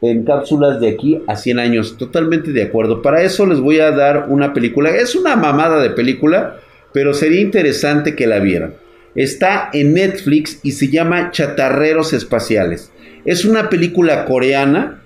[0.00, 1.96] en cápsulas de aquí a 100 años.
[1.98, 3.02] Totalmente de acuerdo.
[3.02, 4.90] Para eso les voy a dar una película.
[4.90, 6.56] Es una mamada de película
[6.92, 8.74] pero sería interesante que la vieran.
[9.14, 12.92] Está en Netflix y se llama Chatarreros Espaciales.
[13.24, 15.01] Es una película coreana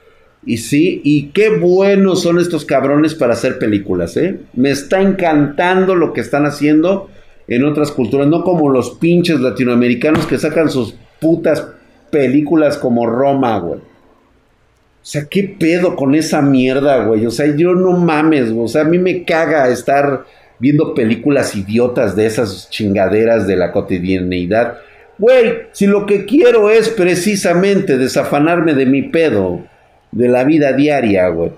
[0.47, 4.39] y sí, y qué buenos son estos cabrones para hacer películas, ¿eh?
[4.55, 7.11] Me está encantando lo que están haciendo
[7.49, 11.67] en otras culturas, no como los pinches latinoamericanos que sacan sus putas
[12.11, 13.81] películas como Roma, güey.
[13.81, 17.27] O sea, ¿qué pedo con esa mierda, güey?
[17.27, 18.65] O sea, yo no mames, güey.
[18.65, 20.25] O sea, a mí me caga estar
[20.61, 24.79] viendo películas idiotas de esas chingaderas de la cotidianeidad.
[25.19, 29.65] Güey, si lo que quiero es precisamente desafanarme de mi pedo,
[30.13, 31.53] de la vida diaria, güey.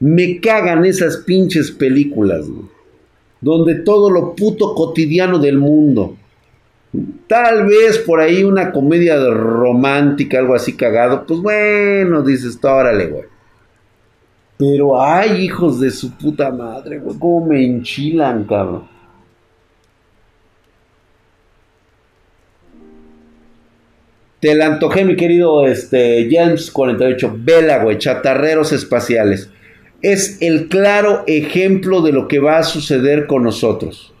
[0.00, 2.66] Me cagan esas pinches películas, güey.
[3.40, 6.16] Donde todo lo puto cotidiano del mundo.
[7.26, 11.24] Tal vez por ahí una comedia romántica, algo así cagado.
[11.26, 13.24] Pues bueno, dices, órale, güey.
[14.56, 18.93] Pero ay, hijos de su puta madre, güey, cómo me enchilan, cabrón.
[24.44, 27.34] Te la antojé, mi querido este, James 48.
[27.38, 29.48] Vela, güey, chatarreros espaciales.
[30.02, 34.12] Es el claro ejemplo de lo que va a suceder con nosotros.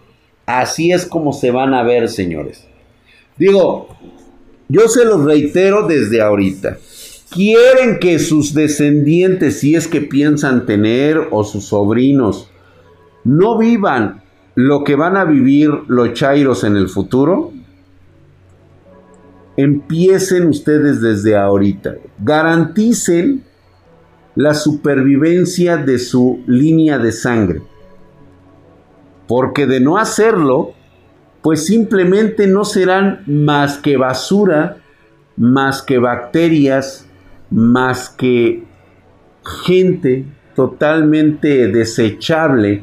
[0.46, 2.66] Así es como se van a ver, señores.
[3.36, 3.98] Digo,
[4.70, 6.78] yo se los reitero desde ahorita
[7.28, 12.48] quieren que sus descendientes, si es que piensan tener, o sus sobrinos,
[13.24, 14.22] no vivan
[14.54, 17.52] lo que van a vivir los chairos en el futuro,
[19.56, 21.94] empiecen ustedes desde ahorita.
[22.18, 23.44] Garanticen
[24.34, 27.62] la supervivencia de su línea de sangre.
[29.28, 30.72] Porque de no hacerlo,
[31.42, 34.78] pues simplemente no serán más que basura,
[35.36, 37.06] más que bacterias,
[37.50, 38.64] más que
[39.66, 40.24] gente
[40.54, 42.82] totalmente desechable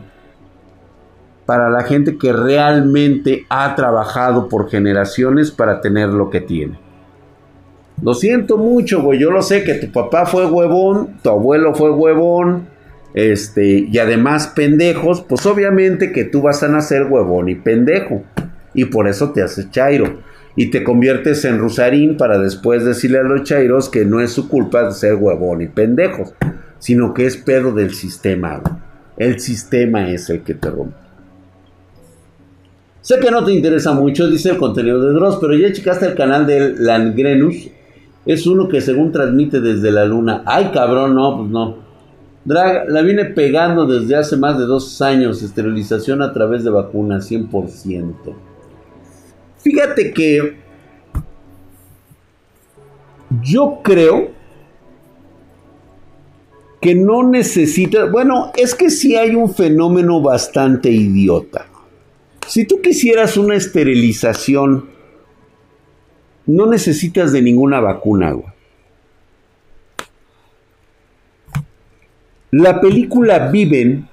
[1.52, 6.80] para la gente que realmente ha trabajado por generaciones para tener lo que tiene.
[8.02, 9.20] Lo siento mucho, güey.
[9.20, 12.70] Yo lo sé que tu papá fue huevón, tu abuelo fue huevón,
[13.14, 18.24] este, y además pendejos, pues obviamente que tú vas a nacer huevón y pendejo.
[18.74, 20.22] Y por eso te haces chairo
[20.56, 24.48] y te conviertes en Rusarín para después decirle a los chairos que no es su
[24.48, 26.34] culpa de ser huevón y pendejos,
[26.80, 28.62] sino que es pedo del sistema.
[29.18, 31.01] El sistema es el que te rompe.
[33.02, 36.16] Sé que no te interesa mucho, dice el contenido de Dross, pero ya checaste el
[36.16, 37.68] canal de Langrenus.
[38.26, 40.44] Es uno que según transmite desde la luna.
[40.46, 41.78] Ay, cabrón, no, pues no.
[42.46, 47.30] Drag, la viene pegando desde hace más de dos años, esterilización a través de vacunas,
[47.30, 48.14] 100%.
[49.58, 50.58] Fíjate que
[53.44, 54.30] yo creo
[56.82, 61.71] que no necesita, bueno, es que sí hay un fenómeno bastante idiota.
[62.48, 64.90] Si tú quisieras una esterilización,
[66.46, 68.36] no necesitas de ninguna vacuna,
[72.54, 74.10] La película Viven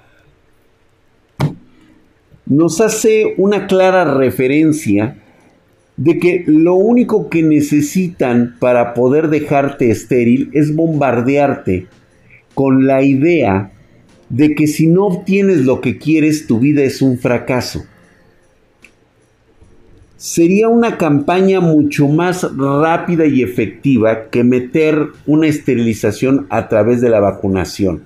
[2.47, 5.19] nos hace una clara referencia
[5.97, 11.89] de que lo único que necesitan para poder dejarte estéril es bombardearte
[12.55, 13.73] con la idea
[14.29, 17.85] de que si no obtienes lo que quieres, tu vida es un fracaso.
[20.19, 27.09] Sería una campaña mucho más rápida y efectiva que meter una esterilización a través de
[27.09, 28.03] la vacunación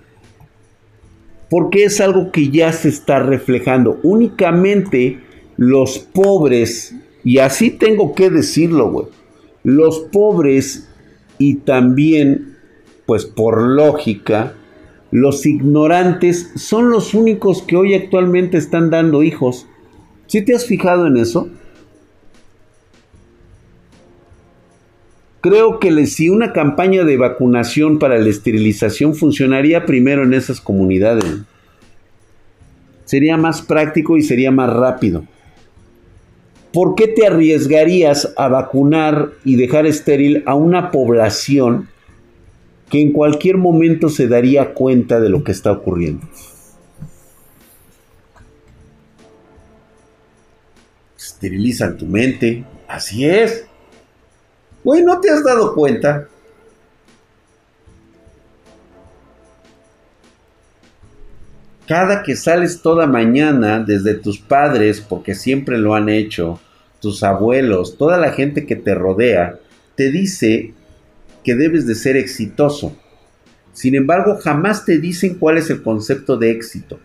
[1.52, 4.00] porque es algo que ya se está reflejando.
[4.02, 5.18] Únicamente
[5.58, 9.06] los pobres, y así tengo que decirlo, güey,
[9.62, 10.88] los pobres
[11.36, 12.56] y también,
[13.04, 14.54] pues por lógica,
[15.10, 19.66] los ignorantes son los únicos que hoy actualmente están dando hijos.
[20.28, 21.50] ¿Sí te has fijado en eso?
[25.43, 31.40] Creo que si una campaña de vacunación para la esterilización funcionaría primero en esas comunidades.
[33.05, 35.24] Sería más práctico y sería más rápido.
[36.72, 41.88] ¿Por qué te arriesgarías a vacunar y dejar estéril a una población
[42.88, 46.24] que en cualquier momento se daría cuenta de lo que está ocurriendo?
[51.18, 52.64] Esterilizan tu mente.
[52.86, 53.66] Así es.
[54.85, 56.28] Güey, ¿no te has dado cuenta?
[61.87, 66.61] Cada que sales toda mañana desde tus padres, porque siempre lo han hecho,
[67.01, 69.59] tus abuelos, toda la gente que te rodea,
[69.97, 70.72] te dice
[71.45, 72.97] que debes de ser exitoso.
[73.72, 76.99] Sin embargo, jamás te dicen cuál es el concepto de éxito.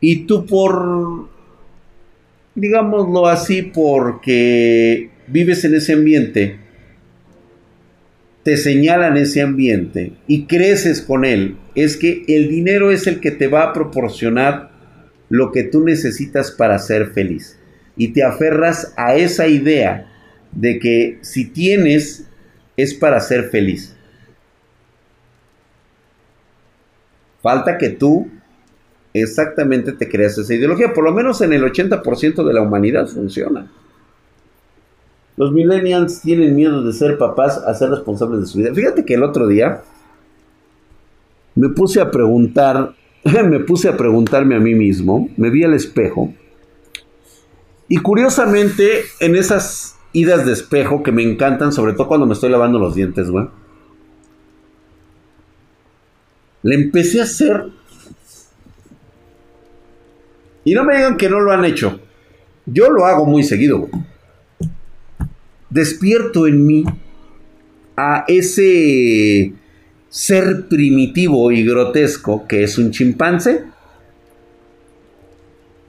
[0.00, 1.28] Y tú por
[2.60, 6.56] digámoslo así, porque vives en ese ambiente,
[8.42, 13.30] te señalan ese ambiente y creces con él, es que el dinero es el que
[13.30, 14.70] te va a proporcionar
[15.28, 17.58] lo que tú necesitas para ser feliz.
[17.96, 20.06] Y te aferras a esa idea
[20.52, 22.26] de que si tienes
[22.76, 23.94] es para ser feliz.
[27.42, 28.28] Falta que tú
[29.12, 30.92] exactamente te creas esa ideología.
[30.92, 33.70] Por lo menos en el 80% de la humanidad funciona.
[35.36, 38.74] Los millennials tienen miedo de ser papás a ser responsables de su vida.
[38.74, 39.82] Fíjate que el otro día
[41.54, 42.94] me puse a preguntar,
[43.24, 46.34] me puse a preguntarme a mí mismo, me vi al espejo
[47.90, 52.48] y curiosamente en esas idas de espejo que me encantan, sobre todo cuando me estoy
[52.48, 53.48] lavando los dientes, güey,
[56.62, 57.64] le empecé a hacer
[60.64, 62.00] y no me digan que no lo han hecho.
[62.66, 63.88] Yo lo hago muy seguido.
[65.70, 66.84] Despierto en mí
[67.96, 69.52] a ese
[70.08, 73.64] ser primitivo y grotesco que es un chimpancé.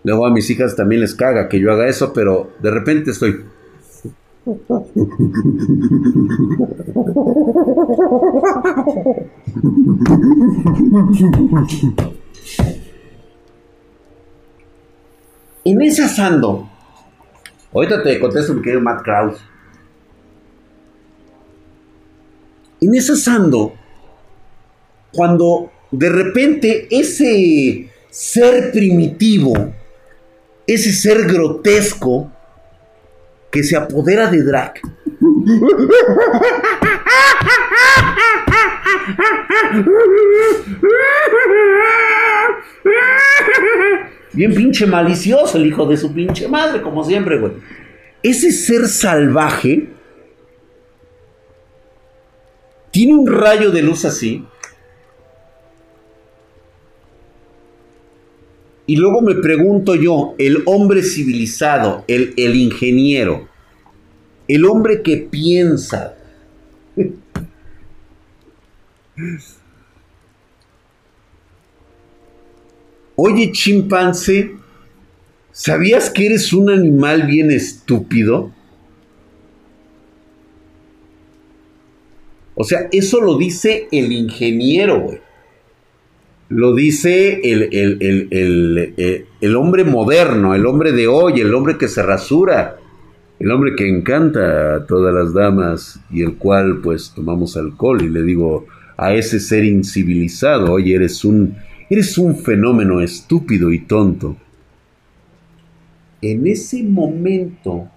[0.03, 3.41] Luego a mis hijas también les caga que yo haga eso, pero de repente estoy...
[15.63, 16.67] En ese asando,
[17.71, 19.39] ahorita te contesto mi querido Matt Krause.
[22.81, 23.73] En ese asando,
[25.13, 29.53] cuando de repente ese ser primitivo,
[30.65, 32.31] ese ser grotesco
[33.51, 34.81] que se apodera de Drac.
[44.33, 47.53] Bien pinche malicioso el hijo de su pinche madre, como siempre, güey.
[48.23, 49.89] Ese ser salvaje
[52.91, 54.45] tiene un rayo de luz así.
[58.85, 63.47] Y luego me pregunto yo, el hombre civilizado, el, el ingeniero,
[64.47, 66.17] el hombre que piensa,
[73.23, 74.55] Oye, chimpancé,
[75.51, 78.51] ¿sabías que eres un animal bien estúpido?
[82.55, 85.19] O sea, eso lo dice el ingeniero, güey.
[86.49, 92.01] Lo dice el, el, el, hombre moderno, el hombre de hoy, el hombre que se
[92.01, 92.77] rasura,
[93.37, 98.09] el hombre que encanta a todas las damas y el cual pues tomamos alcohol y
[98.09, 98.65] le digo
[98.97, 101.55] a ese ser incivilizado, oye, eres un,
[101.91, 104.37] eres un fenómeno estúpido y tonto.
[106.21, 107.89] En ese momento,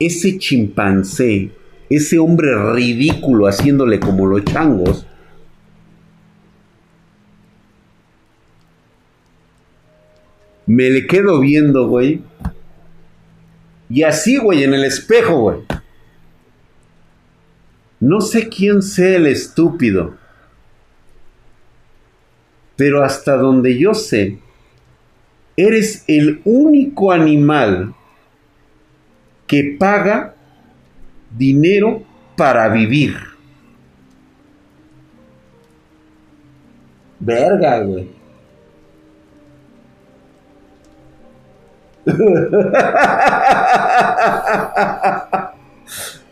[0.00, 1.52] ese chimpancé,
[1.88, 5.06] ese hombre ridículo haciéndole como los changos,
[10.66, 12.20] me le quedo viendo, güey.
[13.88, 15.58] Y así, güey, en el espejo, güey.
[18.00, 20.23] No sé quién sea el estúpido.
[22.76, 24.38] Pero hasta donde yo sé,
[25.56, 27.94] eres el único animal
[29.46, 30.34] que paga
[31.36, 32.02] dinero
[32.36, 33.16] para vivir.
[37.20, 38.08] Verga, güey.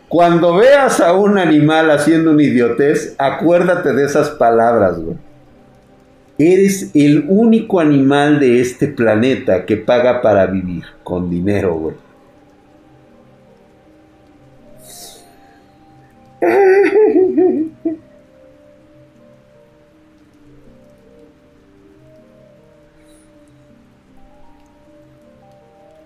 [0.07, 5.17] Cuando veas a un animal haciendo un idiotez, acuérdate de esas palabras, güey.
[6.37, 11.95] Eres el único animal de este planeta que paga para vivir con dinero, güey.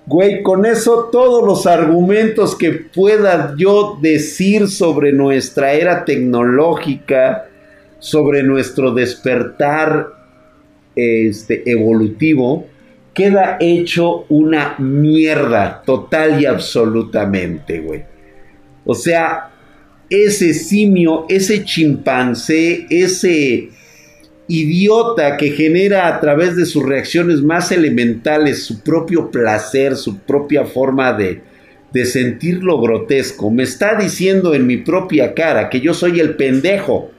[0.10, 7.50] Güey, con eso todos los argumentos que pueda yo decir sobre nuestra era tecnológica,
[8.00, 10.17] sobre nuestro despertar
[10.98, 12.68] este, evolutivo,
[13.14, 18.04] queda hecho una mierda total y absolutamente, güey.
[18.86, 19.52] O sea,
[20.10, 23.70] ese simio, ese chimpancé, ese
[24.48, 30.66] idiota que genera a través de sus reacciones más elementales su propio placer, su propia
[30.66, 31.42] forma de,
[31.92, 36.36] de sentir lo grotesco, me está diciendo en mi propia cara que yo soy el
[36.36, 37.12] pendejo.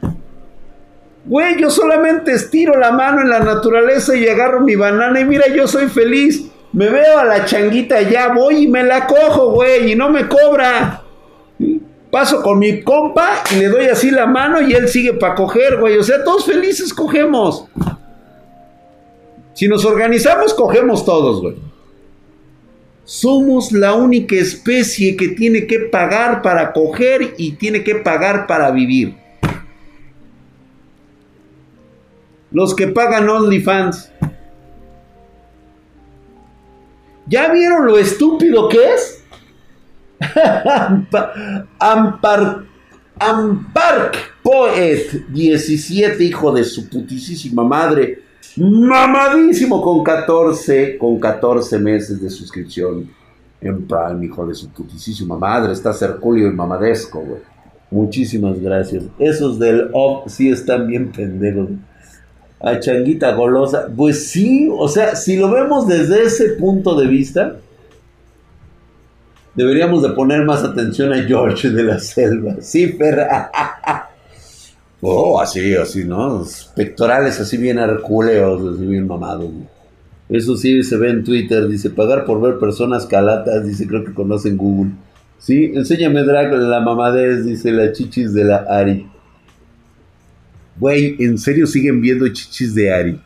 [1.28, 5.46] Güey, yo solamente estiro la mano en la naturaleza y agarro mi banana y mira,
[5.54, 6.46] yo soy feliz.
[6.72, 10.26] Me veo a la changuita ya, voy y me la cojo, güey, y no me
[10.26, 11.02] cobra.
[12.10, 15.76] Paso con mi compa y le doy así la mano y él sigue para coger,
[15.78, 15.98] güey.
[15.98, 17.66] O sea, todos felices cogemos.
[19.52, 21.56] Si nos organizamos, cogemos todos, güey.
[23.04, 28.70] Somos la única especie que tiene que pagar para coger y tiene que pagar para
[28.70, 29.27] vivir.
[32.50, 34.10] Los que pagan OnlyFans.
[37.26, 39.22] ¿Ya vieron lo estúpido que es?
[41.78, 42.64] Ampar,
[43.18, 48.22] Ampark Poet 17, hijo de su putísima madre.
[48.56, 53.10] Mamadísimo con 14, con 14 meses de suscripción
[53.60, 55.72] en Prime, hijo de su putísima madre.
[55.72, 57.40] Está Herculio y mamadesco, güey.
[57.90, 59.04] Muchísimas gracias.
[59.18, 61.68] Esos del OP sí están bien pendejos.
[62.60, 63.88] A Changuita Golosa.
[63.94, 67.56] Pues sí, o sea, si lo vemos desde ese punto de vista,
[69.58, 72.56] Deberíamos de poner más atención a George de la Selva.
[72.60, 73.50] Sí, perra.
[75.00, 76.44] Oh, así, así, ¿no?
[76.74, 79.48] pectorales así bien arculeos, así bien mamados.
[80.28, 84.12] Eso sí se ve en Twitter, dice, pagar por ver personas calatas, dice, creo que
[84.12, 84.90] conocen Google.
[85.38, 89.06] Sí, enséñame Drag la mamadez, dice la chichis de la Ari.
[90.78, 93.20] Güey, ¿en serio siguen viendo chichis de Ari?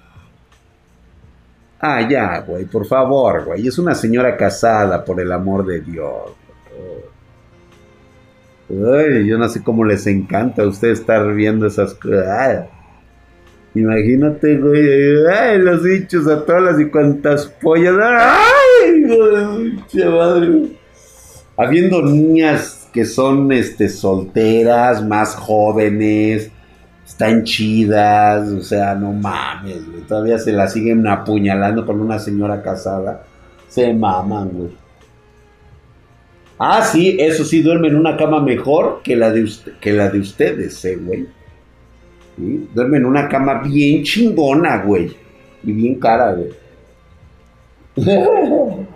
[1.79, 3.67] Ah, ya, güey, por favor, güey.
[3.67, 6.31] Es una señora casada, por el amor de Dios.
[8.71, 12.69] Ay, yo no sé cómo les encanta a ustedes estar viendo esas cosas.
[13.75, 15.27] Imagínate, güey.
[15.27, 17.97] Ay, los dichos a todas y cuantas pollas.
[18.01, 20.69] Ay, güey, madre.
[21.57, 26.52] Habiendo niñas que son este, solteras, más jóvenes
[27.13, 30.01] están chidas, o sea, no mames, güey.
[30.03, 33.25] Todavía se la siguen apuñalando con una señora casada.
[33.69, 34.71] Se maman, güey.
[36.59, 39.47] Ah, sí, eso sí, duerme en una cama mejor que la de,
[39.79, 41.27] que la de ustedes, eh, güey.
[42.37, 42.69] ¿Sí?
[42.75, 45.15] Duerme en una cama bien chingona, güey.
[45.65, 46.49] Y bien cara, güey.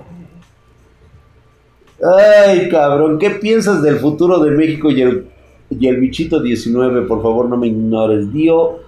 [2.02, 5.35] Ay, cabrón, ¿qué piensas del futuro de México y el
[5.70, 8.32] y el bichito 19, por favor no me ignores.
[8.32, 8.80] Dio,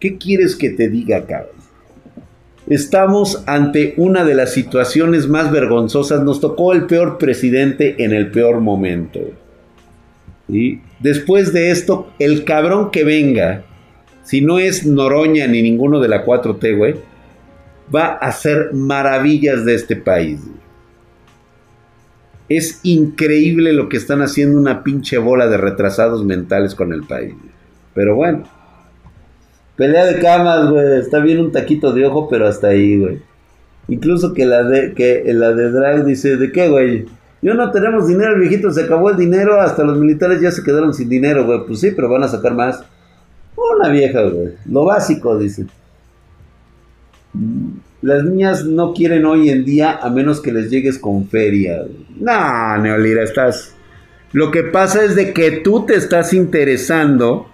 [0.00, 1.62] ¿qué quieres que te diga, cabrón?
[2.68, 6.22] Estamos ante una de las situaciones más vergonzosas.
[6.22, 9.20] Nos tocó el peor presidente en el peor momento.
[10.48, 13.64] Y después de esto, el cabrón que venga,
[14.22, 16.94] si no es Noroña ni ninguno de la 4T, güey,
[17.94, 20.40] va a hacer maravillas de este país.
[22.56, 27.34] Es increíble lo que están haciendo una pinche bola de retrasados mentales con el país.
[27.94, 28.42] Pero bueno.
[29.76, 31.00] Pelea de camas, güey.
[31.00, 33.22] Está bien un taquito de ojo, pero hasta ahí, güey.
[33.88, 37.06] Incluso que la de, Drag dice, ¿de qué, güey?
[37.40, 40.92] Yo no tenemos dinero, viejito se acabó el dinero, hasta los militares ya se quedaron
[40.92, 41.66] sin dinero, güey.
[41.66, 42.84] Pues sí, pero van a sacar más.
[43.56, 44.50] Una vieja, güey.
[44.66, 45.64] Lo básico, dice.
[48.02, 51.84] Las niñas no quieren hoy en día a menos que les llegues con feria.
[52.18, 53.76] No, Neolira, estás...
[54.32, 57.48] Lo que pasa es de que tú te estás interesando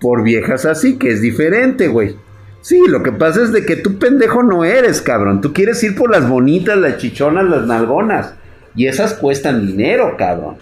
[0.00, 2.16] por viejas así, que es diferente, güey.
[2.60, 5.42] Sí, lo que pasa es de que tú pendejo no eres, cabrón.
[5.42, 8.34] Tú quieres ir por las bonitas, las chichonas, las nalgonas.
[8.74, 10.56] Y esas cuestan dinero, cabrón.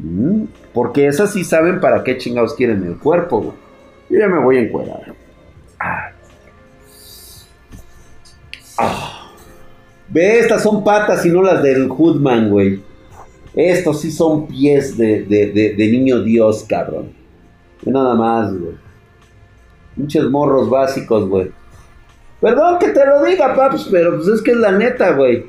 [0.00, 3.56] Mm, porque esas sí saben para qué chingados quieren el cuerpo, güey.
[4.10, 5.14] Yo ya me voy a encuadrar.
[8.78, 9.32] Ah.
[10.08, 12.80] Ve, estas son patas y no las del Hoodman, güey.
[13.54, 17.12] Estos sí son pies de, de niño Dios, cabrón.
[17.84, 18.74] Y nada más, güey.
[19.96, 21.50] Muchos morros básicos, güey.
[22.40, 25.46] Perdón que te lo diga, paps, pero pues es que es la neta, güey.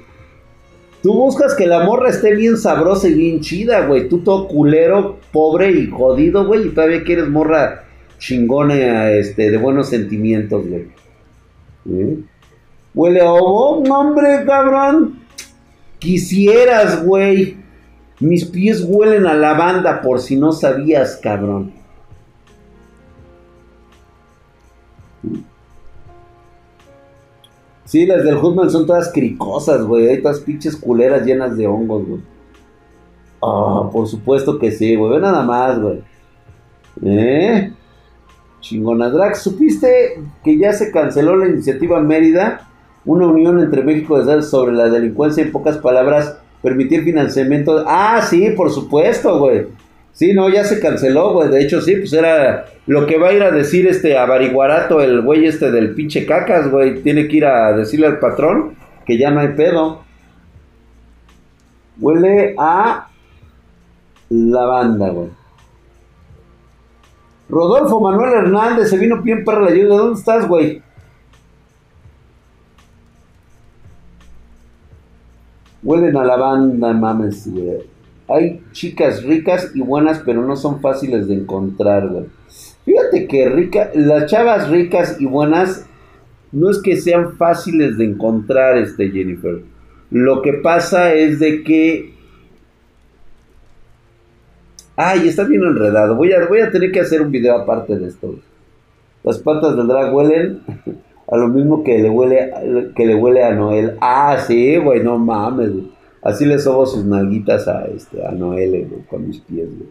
[1.01, 4.07] Tú buscas que la morra esté bien sabrosa y bien chida, güey.
[4.07, 6.67] Tú todo culero, pobre y jodido, güey.
[6.67, 7.83] Y todavía quieres morra
[8.17, 10.87] chingona, este, de buenos sentimientos, güey.
[12.95, 13.83] ¿Huele a ovo?
[13.85, 15.19] No, hombre, cabrón.
[15.99, 17.57] Quisieras, güey.
[18.21, 21.73] Mis pies huelen a lavanda por si no sabías, cabrón.
[27.83, 30.07] Sí, las del Hoodman son todas cricosas, güey.
[30.07, 32.21] Hay todas pinches culeras llenas de hongos, güey.
[33.43, 35.11] Ah, por supuesto que sí, güey.
[35.11, 36.01] Ve nada más, güey.
[37.03, 37.73] ¿Eh?
[38.61, 42.69] Chingona Drax, ¿supiste que ya se canceló la iniciativa Mérida?
[43.05, 47.83] Una unión entre México y sobre la delincuencia, en pocas palabras, permitir financiamiento.
[47.87, 49.67] Ah, sí, por supuesto, güey.
[50.13, 51.49] Sí, no, ya se canceló, güey.
[51.49, 55.21] De hecho, sí, pues era lo que va a ir a decir este avariguarato, el
[55.21, 57.01] güey este del pinche cacas, güey.
[57.01, 58.75] Tiene que ir a decirle al patrón
[59.05, 60.03] que ya no hay pedo.
[61.99, 63.09] Huele a
[64.29, 65.29] lavanda, güey.
[67.49, 69.97] Rodolfo Manuel Hernández, se vino bien para la ayuda.
[69.97, 70.81] ¿Dónde estás, güey?
[75.85, 77.77] Huelen a lavanda, mames, güey.
[78.27, 82.09] Hay chicas ricas y buenas, pero no son fáciles de encontrar.
[82.83, 85.85] Fíjate que rica, las chavas ricas y buenas
[86.51, 89.61] no es que sean fáciles de encontrar, este Jennifer.
[90.09, 92.15] Lo que pasa es de que
[94.95, 96.15] Ay, está bien enredado.
[96.15, 98.39] Voy a, voy a tener que hacer un video aparte de esto.
[99.23, 100.61] Las patas del drag huelen
[101.27, 102.51] a lo mismo que le huele,
[102.95, 103.97] que le huele a Noel.
[103.99, 105.71] Ah, sí, güey, no mames,
[106.21, 109.89] Así le sobo sus nalguitas a, este, a Noel, güey, con mis pies, güey.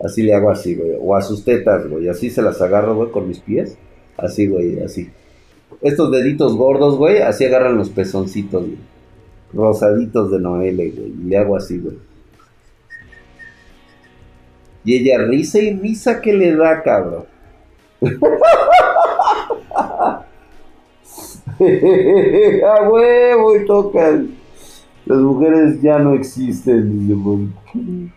[0.00, 0.92] Así le hago así, güey.
[0.98, 2.08] O a sus tetas, güey.
[2.08, 3.76] Así se las agarro, güey, con mis pies.
[4.16, 5.10] Así, güey, así.
[5.82, 8.78] Estos deditos gordos, güey, así agarran los pezoncitos, güey.
[9.52, 11.12] Rosaditos de Noel, güey.
[11.20, 11.98] Y le hago así, güey.
[14.84, 17.24] Y ella risa y risa que le da, cabrón.
[21.58, 24.30] a huevo y tocan.
[25.06, 28.10] Las mujeres ya no existen, dice.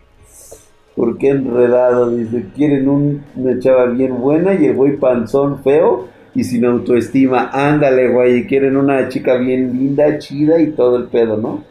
[0.94, 2.10] ¿Por qué enredado?
[2.10, 2.88] Dice, quieren
[3.34, 7.50] una chava bien buena y el güey panzón feo y sin autoestima.
[7.52, 11.64] Ándale, güey, quieren una chica bien linda, chida y todo el pedo, ¿no?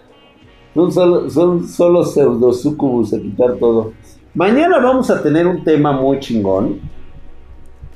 [0.74, 3.94] Son solo, son solo pseudo sucubus a quitar todo.
[4.34, 6.80] Mañana vamos a tener un tema muy chingón.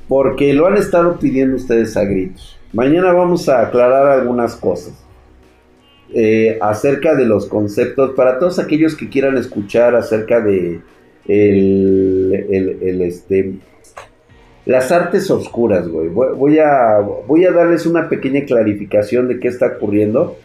[0.08, 2.58] Porque lo han estado pidiendo ustedes a gritos.
[2.72, 4.94] Mañana vamos a aclarar algunas cosas.
[6.14, 8.12] Eh, acerca de los conceptos.
[8.14, 10.80] Para todos aquellos que quieran escuchar acerca de
[11.26, 13.54] el, este,
[14.64, 16.08] las artes oscuras, güey.
[16.08, 20.36] Voy, a, voy a darles una pequeña clarificación de qué está ocurriendo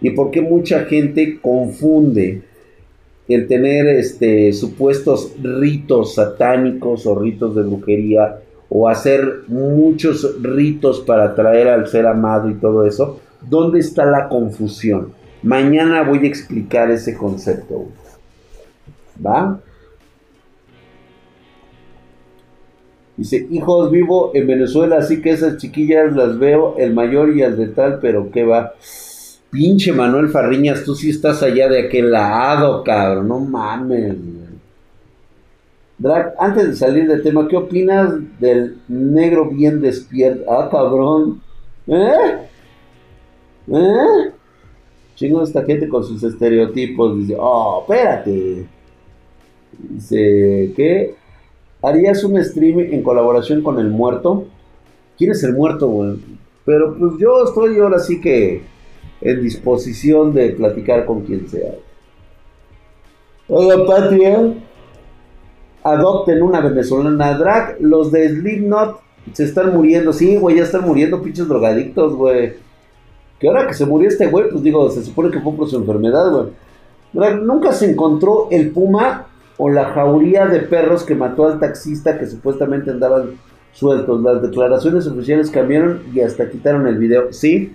[0.00, 2.42] y por qué mucha gente confunde
[3.28, 11.24] el tener este, supuestos ritos satánicos o ritos de brujería o hacer muchos ritos para
[11.24, 15.12] atraer al ser amado y todo eso, ¿dónde está la confusión?
[15.42, 17.86] Mañana voy a explicar ese concepto.
[19.24, 19.60] ¿Va?
[23.16, 27.56] Dice, hijos, vivo en Venezuela, así que esas chiquillas las veo, el mayor y el
[27.56, 28.74] de tal, pero ¿qué va?
[29.50, 33.26] Pinche Manuel Farriñas, tú sí estás allá de aquel lado, cabrón.
[33.26, 34.14] No mames,
[35.98, 40.50] Drag, antes de salir del tema, ¿qué opinas del negro bien despierto?
[40.50, 41.42] Ah, cabrón.
[41.88, 42.48] ¿Eh?
[43.66, 44.32] ¿Eh?
[45.16, 47.18] Chingo esta gente con sus estereotipos.
[47.18, 48.66] Dice, oh, espérate.
[49.76, 51.16] Dice, ¿qué?
[51.82, 54.46] ¿Harías un stream en colaboración con el muerto?
[55.16, 56.16] ¿Quién es el muerto, güey?
[56.64, 58.62] Pero pues yo estoy ahora sí que
[59.20, 61.74] en disposición de platicar con quien sea.
[63.48, 64.54] Hola, Patria.
[65.92, 67.76] Adopten una venezolana drag.
[67.80, 69.00] Los de Slipknot
[69.32, 70.12] se están muriendo.
[70.12, 72.54] Sí, güey, ya están muriendo pinches drogadictos, güey.
[73.38, 75.76] Que ahora que se murió este güey, pues digo, se supone que fue por su
[75.76, 77.36] enfermedad, güey.
[77.40, 79.26] Nunca se encontró el puma
[79.56, 83.32] o la jauría de perros que mató al taxista que supuestamente andaban
[83.72, 84.20] sueltos.
[84.22, 87.32] Las declaraciones oficiales cambiaron y hasta quitaron el video.
[87.32, 87.72] Sí,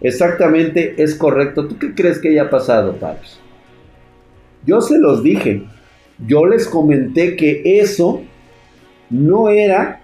[0.00, 1.68] exactamente, es correcto.
[1.68, 3.38] ¿Tú qué crees que haya pasado, Paps?
[4.64, 5.64] Yo se los dije.
[6.26, 8.22] Yo les comenté que eso
[9.10, 10.00] no era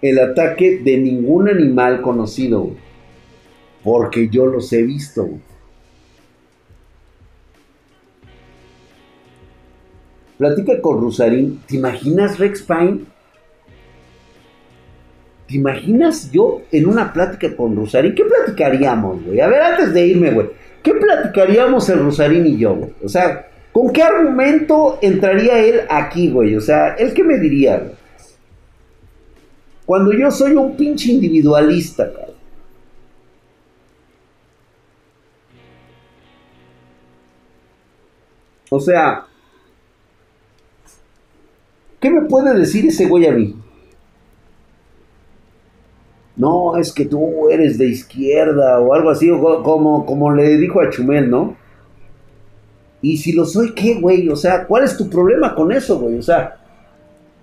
[0.00, 2.70] el ataque de ningún animal conocido.
[3.82, 5.28] Porque yo los he visto.
[10.38, 11.60] Platica con Rusarín.
[11.66, 13.00] ¿Te imaginas Rex Pine?
[15.46, 18.14] ¿Te imaginas yo en una plática con Rusarín?
[18.14, 19.40] ¿Qué platicaríamos, güey?
[19.40, 20.48] A ver, antes de irme, güey.
[20.82, 22.90] ¿Qué platicaríamos el Rusarín y yo, güey?
[23.02, 26.54] O sea, ¿con qué argumento entraría él aquí, güey?
[26.54, 27.90] O sea, ¿él qué me diría,
[29.84, 32.10] Cuando yo soy un pinche individualista.
[38.70, 39.26] O sea,
[42.00, 43.56] ¿qué me puede decir ese güey a mí?
[46.36, 50.90] No, es que tú eres de izquierda o algo así, como, como le dijo a
[50.90, 51.63] Chumel, ¿no?
[53.04, 54.30] Y si lo soy, ¿qué, güey?
[54.30, 56.16] O sea, ¿cuál es tu problema con eso, güey?
[56.16, 56.56] O sea,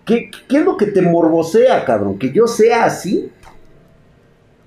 [0.06, 2.18] ¿qué, es lo que te morbosea, cabrón?
[2.18, 3.30] ¿Que yo sea así?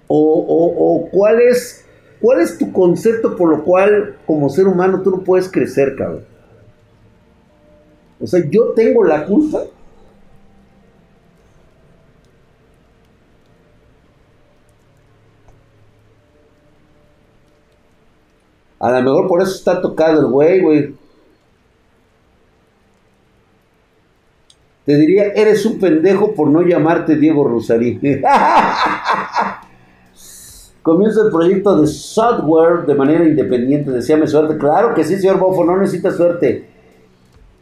[0.07, 1.85] ¿O, o cuál, es,
[2.21, 6.25] cuál es tu concepto por lo cual, como ser humano, tú no puedes crecer, cabrón?
[8.21, 9.65] O sea, yo tengo la culpa.
[18.85, 20.95] A lo mejor por eso está tocado el güey, güey.
[24.85, 28.01] Te diría, eres un pendejo por no llamarte Diego Rosarín.
[30.83, 33.91] Comienza el proyecto de software de manera independiente.
[33.91, 34.59] Deseame suerte.
[34.59, 36.75] Claro que sí, señor Bofo, no necesita suerte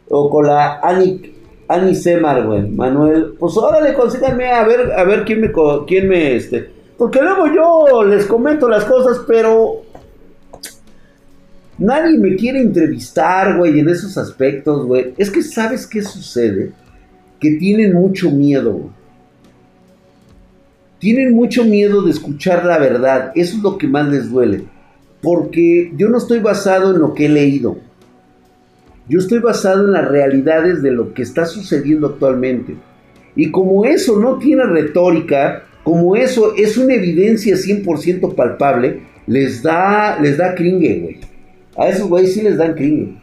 [0.09, 1.21] o con la Ani,
[1.67, 5.51] Ani Semar, güey, Manuel, pues órale, consíganme a ver, a ver quién me,
[5.87, 9.82] quién me, este, porque luego yo les comento las cosas, pero
[11.77, 15.13] nadie me quiere entrevistar, güey, en esos aspectos, güey.
[15.17, 16.71] Es que sabes qué sucede,
[17.39, 18.91] que tienen mucho miedo,
[20.99, 24.63] Tienen mucho miedo de escuchar la verdad, eso es lo que más les duele,
[25.21, 27.77] porque yo no estoy basado en lo que he leído.
[29.09, 32.77] Yo estoy basado en las realidades de lo que está sucediendo actualmente.
[33.35, 40.17] Y como eso no tiene retórica, como eso es una evidencia 100% palpable, les da,
[40.21, 41.19] les da cringe, güey.
[41.75, 43.17] A esos güeyes sí les dan cringe.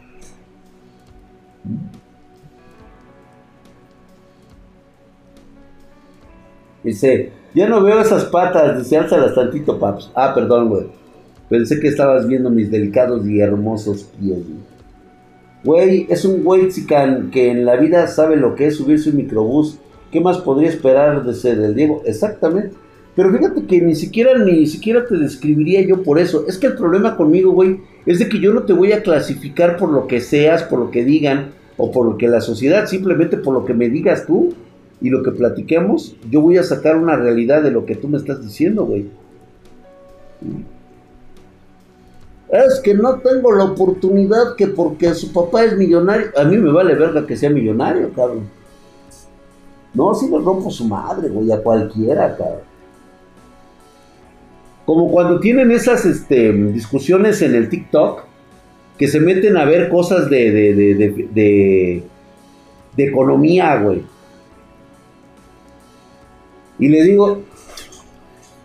[6.83, 10.11] Dice, ya no veo esas patas, dice, álzalas tantito, paps.
[10.15, 10.87] Ah, perdón, güey.
[11.49, 14.71] Pensé que estabas viendo mis delicados y hermosos pies, güey.
[15.63, 16.69] Güey, es un güey
[17.31, 19.77] que en la vida sabe lo que es subirse un microbús.
[20.11, 22.01] ¿Qué más podría esperar de ser el Diego?
[22.05, 22.75] Exactamente.
[23.15, 26.45] Pero fíjate que ni siquiera, ni siquiera te describiría yo por eso.
[26.47, 29.77] Es que el problema conmigo, güey, es de que yo no te voy a clasificar
[29.77, 33.37] por lo que seas, por lo que digan, o por lo que la sociedad, simplemente
[33.37, 34.53] por lo que me digas tú
[35.01, 38.17] y lo que platiquemos, yo voy a sacar una realidad de lo que tú me
[38.17, 39.07] estás diciendo, güey.
[42.49, 46.27] Es que no tengo la oportunidad que porque su papá es millonario.
[46.37, 48.49] A mí me vale verga que sea millonario, cabrón.
[49.93, 52.70] No, si le rompo su madre, güey, a cualquiera, cabrón.
[54.85, 58.23] Como cuando tienen esas este, discusiones en el TikTok,
[58.97, 62.03] que se meten a ver cosas de, de,
[62.95, 64.03] de, economía, güey.
[66.77, 67.41] Y le digo,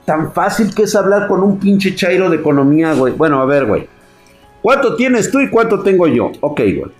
[0.04, 3.14] tan fácil que es hablar con un pinche chairo de economía, güey.
[3.14, 3.88] Bueno, a ver, güey.
[4.60, 6.32] ¿Cuánto tienes tú y cuánto tengo yo?
[6.40, 6.92] Ok, güey.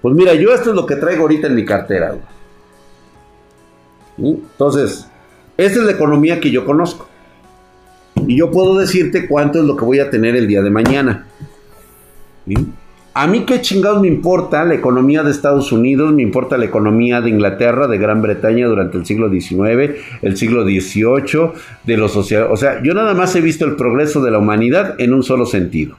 [0.00, 2.14] Pues mira, yo esto es lo que traigo ahorita en mi cartera,
[4.16, 4.36] güey.
[4.36, 5.08] Entonces,
[5.56, 7.08] esta es la economía que yo conozco.
[8.28, 11.26] Y yo puedo decirte cuánto es lo que voy a tener el día de mañana.
[13.14, 17.20] A mí qué chingados me importa la economía de Estados Unidos, me importa la economía
[17.20, 21.50] de Inglaterra, de Gran Bretaña durante el siglo XIX, el siglo XVIII,
[21.84, 22.48] de los sociales.
[22.50, 25.44] O sea, yo nada más he visto el progreso de la humanidad en un solo
[25.44, 25.96] sentido.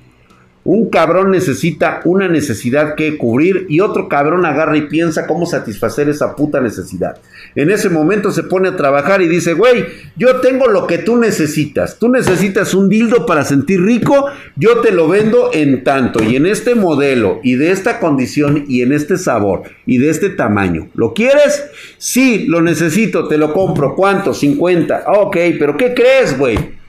[0.65, 6.07] Un cabrón necesita una necesidad que cubrir y otro cabrón agarra y piensa cómo satisfacer
[6.07, 7.17] esa puta necesidad.
[7.55, 9.85] En ese momento se pone a trabajar y dice, güey,
[10.15, 11.99] yo tengo lo que tú necesitas.
[11.99, 16.45] Tú necesitas un dildo para sentir rico, yo te lo vendo en tanto y en
[16.45, 20.87] este modelo y de esta condición y en este sabor y de este tamaño.
[20.93, 21.65] ¿Lo quieres?
[21.97, 23.95] Sí, lo necesito, te lo compro.
[23.95, 24.33] ¿Cuánto?
[24.33, 25.03] 50.
[25.07, 26.82] ok, pero ¿qué crees, güey?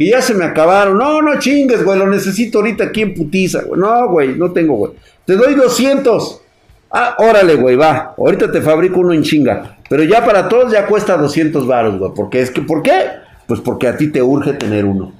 [0.00, 0.96] Que ya se me acabaron.
[0.96, 3.78] No, no chingues, güey, lo necesito ahorita aquí en putiza, güey.
[3.78, 4.92] No, güey, no tengo, güey.
[5.26, 6.40] Te doy 200.
[6.90, 8.14] Ah, órale, güey, va.
[8.16, 9.76] Ahorita te fabrico uno en chinga.
[9.90, 12.12] Pero ya para todos ya cuesta 200 baros, güey.
[12.16, 13.10] Porque es que, ¿por qué?
[13.46, 15.12] Pues porque a ti te urge tener uno.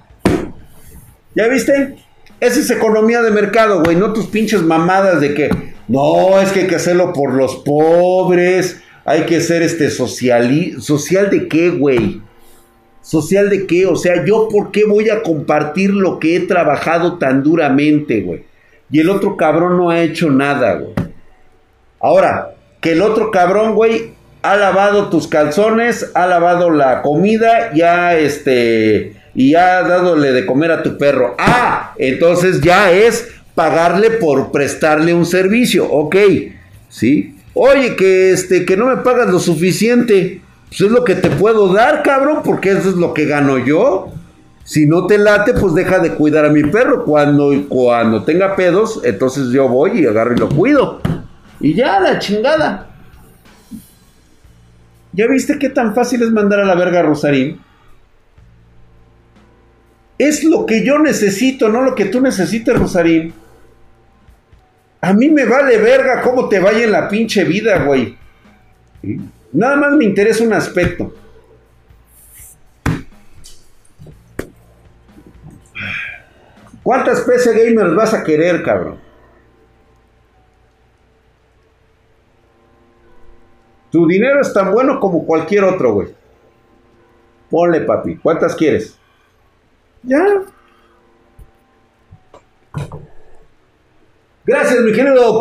[1.35, 1.97] ¿Ya viste?
[2.41, 3.97] Esa es economía de mercado, güey.
[3.97, 5.51] No tus pinches mamadas de que,
[5.89, 8.81] no, es que hay que hacerlo por los pobres.
[9.05, 10.51] Hay que ser este social.
[10.79, 12.23] ¿Social de qué, güey?
[13.03, 13.87] ¿Social de qué?
[13.87, 18.45] O sea, yo por qué voy a compartir lo que he trabajado tan duramente, güey.
[18.91, 20.93] Y el otro cabrón no ha hecho nada, güey.
[22.01, 28.17] Ahora, que el otro cabrón, güey, ha lavado tus calzones, ha lavado la comida, ya
[28.17, 31.35] este, y ha dadole de comer a tu perro.
[31.39, 36.17] Ah, entonces ya es pagarle por prestarle un servicio, ok,
[36.89, 37.37] sí.
[37.53, 40.41] Oye, que este, que no me pagas lo suficiente.
[40.71, 44.13] Pues es lo que te puedo dar, cabrón, porque eso es lo que gano yo.
[44.63, 47.05] Si no te late, pues deja de cuidar a mi perro.
[47.05, 51.01] Cuando, cuando tenga pedos, entonces yo voy y agarro y lo cuido.
[51.59, 52.87] Y ya, la chingada.
[55.13, 57.61] ¿Ya viste qué tan fácil es mandar a la verga a Rosarín?
[60.19, 63.35] Es lo que yo necesito, no lo que tú necesites, Rosarín.
[65.01, 68.17] A mí me vale verga cómo te vaya en la pinche vida, güey.
[69.53, 71.13] Nada más me interesa un aspecto.
[76.83, 78.99] ¿Cuántas PC gamers vas a querer, cabrón?
[83.91, 86.15] Tu dinero es tan bueno como cualquier otro, güey.
[87.51, 88.17] Ponle, papi.
[88.17, 88.97] ¿Cuántas quieres?
[90.03, 90.43] Ya.
[94.51, 95.39] Gracias, mi querido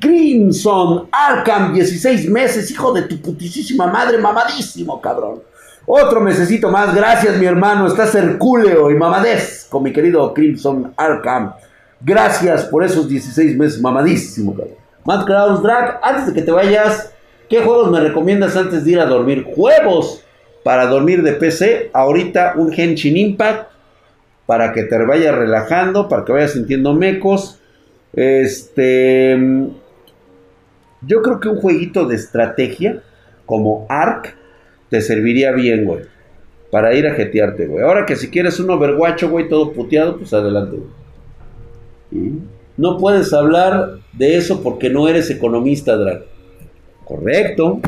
[0.00, 5.42] Crimson Arkham, 16 meses, hijo de tu putísima madre, mamadísimo, cabrón.
[5.84, 7.86] Otro mesecito más, gracias, mi hermano.
[7.86, 11.52] Estás hercúleo y mamadez con mi querido Crimson Arkham.
[12.00, 14.76] Gracias por esos 16 meses, mamadísimo, cabrón.
[15.04, 17.12] Matt Kraus Drag, antes de que te vayas,
[17.50, 19.44] ¿qué juegos me recomiendas antes de ir a dormir?
[19.54, 20.24] Juegos
[20.64, 21.90] para dormir de PC.
[21.92, 23.68] Ahorita un Henshin Impact
[24.46, 27.60] para que te vayas relajando, para que vayas sintiendo mecos.
[28.16, 29.38] Este.
[31.02, 33.02] Yo creo que un jueguito de estrategia
[33.44, 34.34] como Ark
[34.90, 36.04] te serviría bien, güey.
[36.70, 37.84] Para ir a jetearte, güey.
[37.84, 42.32] Ahora que si quieres un Overwatch, güey, todo puteado, pues adelante, güey.
[42.76, 46.22] No puedes hablar de eso porque no eres economista, Drag.
[47.04, 47.80] Correcto.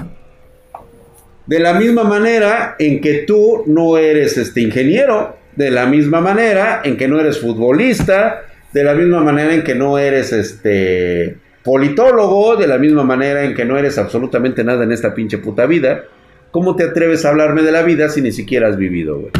[1.46, 6.82] De la misma manera en que tú no eres este ingeniero, de la misma manera
[6.84, 8.42] en que no eres futbolista,
[8.72, 13.54] de la misma manera en que no eres este politólogo, de la misma manera en
[13.54, 16.04] que no eres absolutamente nada en esta pinche puta vida,
[16.50, 19.32] ¿cómo te atreves a hablarme de la vida si ni siquiera has vivido, güey?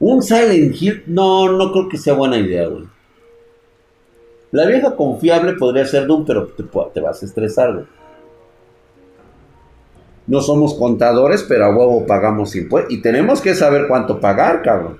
[0.00, 2.84] Un Silent Hill, no, no creo que sea buena idea, güey.
[4.50, 7.86] La vieja confiable podría ser Doom, pero te, te vas a estresar, güey.
[10.26, 12.92] No somos contadores, pero a huevo pagamos impuestos.
[12.92, 14.98] Y tenemos que saber cuánto pagar, cabrón.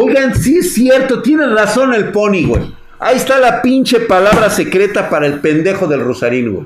[0.00, 2.72] Oigan, sí es cierto, tiene razón el pony, güey.
[3.00, 6.64] Ahí está la pinche palabra secreta para el pendejo del Rosarín, güey.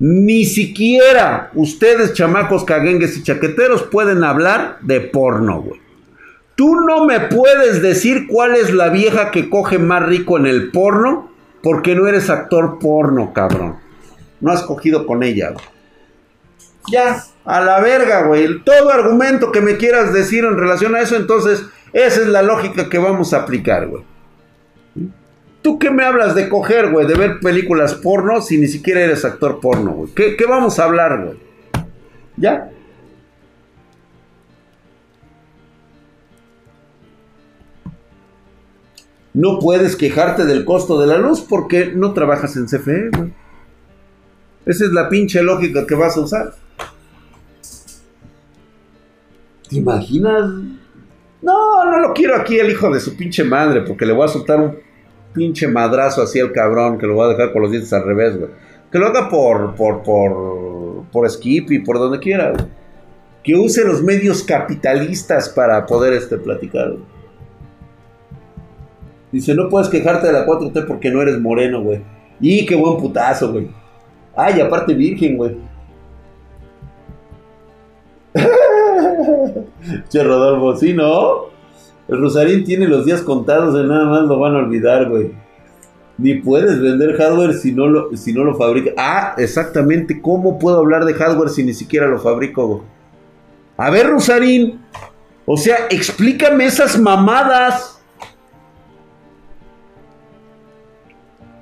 [0.00, 5.80] Ni siquiera ustedes, chamacos caguengues y chaqueteros, pueden hablar de porno, güey.
[6.56, 10.72] Tú no me puedes decir cuál es la vieja que coge más rico en el
[10.72, 11.30] porno
[11.62, 13.76] porque no eres actor porno, cabrón.
[14.40, 15.64] No has cogido con ella, güey.
[16.90, 18.62] Ya, a la verga, güey.
[18.62, 22.88] Todo argumento que me quieras decir en relación a eso, entonces esa es la lógica
[22.88, 24.04] que vamos a aplicar, güey.
[25.62, 27.06] ¿Tú qué me hablas de coger, güey?
[27.06, 30.12] De ver películas porno si ni siquiera eres actor porno, güey.
[30.14, 31.38] ¿Qué, ¿Qué, vamos a hablar, güey?
[32.36, 32.70] ¿Ya?
[39.34, 43.32] No puedes quejarte del costo de la luz porque no trabajas en CFE, güey.
[44.66, 46.54] Esa es la pinche lógica que vas a usar.
[49.70, 50.50] ¿Te imaginas?
[51.40, 54.28] No, no lo quiero aquí el hijo de su pinche madre, porque le voy a
[54.28, 54.76] soltar un
[55.32, 58.36] pinche madrazo así al cabrón, que lo voy a dejar con los dientes al revés,
[58.36, 58.50] güey.
[58.90, 62.64] Que lo haga por, por, por, por skip y por donde quiera, güey.
[63.44, 66.96] Que use los medios capitalistas para poder este, platicar.
[69.30, 72.02] Dice, no puedes quejarte de la 4T porque no eres moreno, güey.
[72.40, 73.70] Y qué buen putazo, güey.
[74.36, 75.56] Ay, aparte virgen, güey.
[80.08, 81.50] che, Rodolfo, sí, ¿no?
[82.08, 85.32] El Rosarín tiene los días contados, de nada más lo van a olvidar, güey.
[86.18, 88.90] Ni puedes vender hardware si no lo, si no lo fabrica.
[88.96, 90.20] Ah, exactamente.
[90.20, 92.84] ¿Cómo puedo hablar de hardware si ni siquiera lo fabrico?
[93.76, 94.80] A ver, Rosarín.
[95.46, 97.99] O sea, explícame esas mamadas.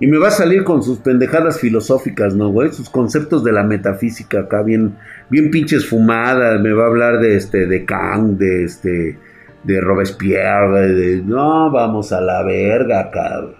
[0.00, 2.72] Y me va a salir con sus pendejadas filosóficas, ¿no, güey?
[2.72, 4.96] Sus conceptos de la metafísica acá, bien,
[5.28, 6.60] bien pinches fumadas.
[6.60, 9.18] Me va a hablar de este, de Kant, de este,
[9.64, 13.56] de Robespierre, de, no, vamos a la verga, cabrón.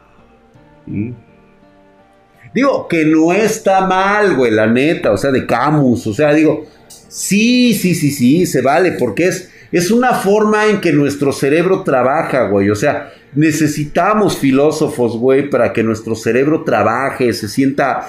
[2.55, 6.65] Digo, que no está mal, güey, la neta, o sea, de Camus, o sea, digo,
[6.89, 11.83] sí, sí, sí, sí, se vale, porque es, es una forma en que nuestro cerebro
[11.83, 18.09] trabaja, güey, o sea, Necesitamos filósofos, güey, para que nuestro cerebro trabaje, se sienta...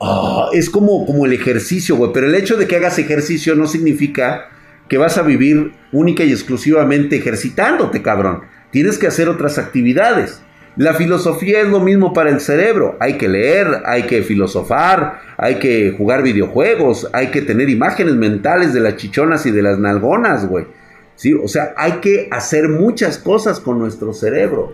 [0.00, 2.12] Ah, es como, como el ejercicio, güey.
[2.12, 4.48] Pero el hecho de que hagas ejercicio no significa
[4.88, 8.42] que vas a vivir única y exclusivamente ejercitándote, cabrón.
[8.70, 10.42] Tienes que hacer otras actividades.
[10.76, 12.96] La filosofía es lo mismo para el cerebro.
[12.98, 18.72] Hay que leer, hay que filosofar, hay que jugar videojuegos, hay que tener imágenes mentales
[18.72, 20.66] de las chichonas y de las nalgonas, güey.
[21.14, 21.34] ¿sí?
[21.34, 24.72] O sea, hay que hacer muchas cosas con nuestro cerebro.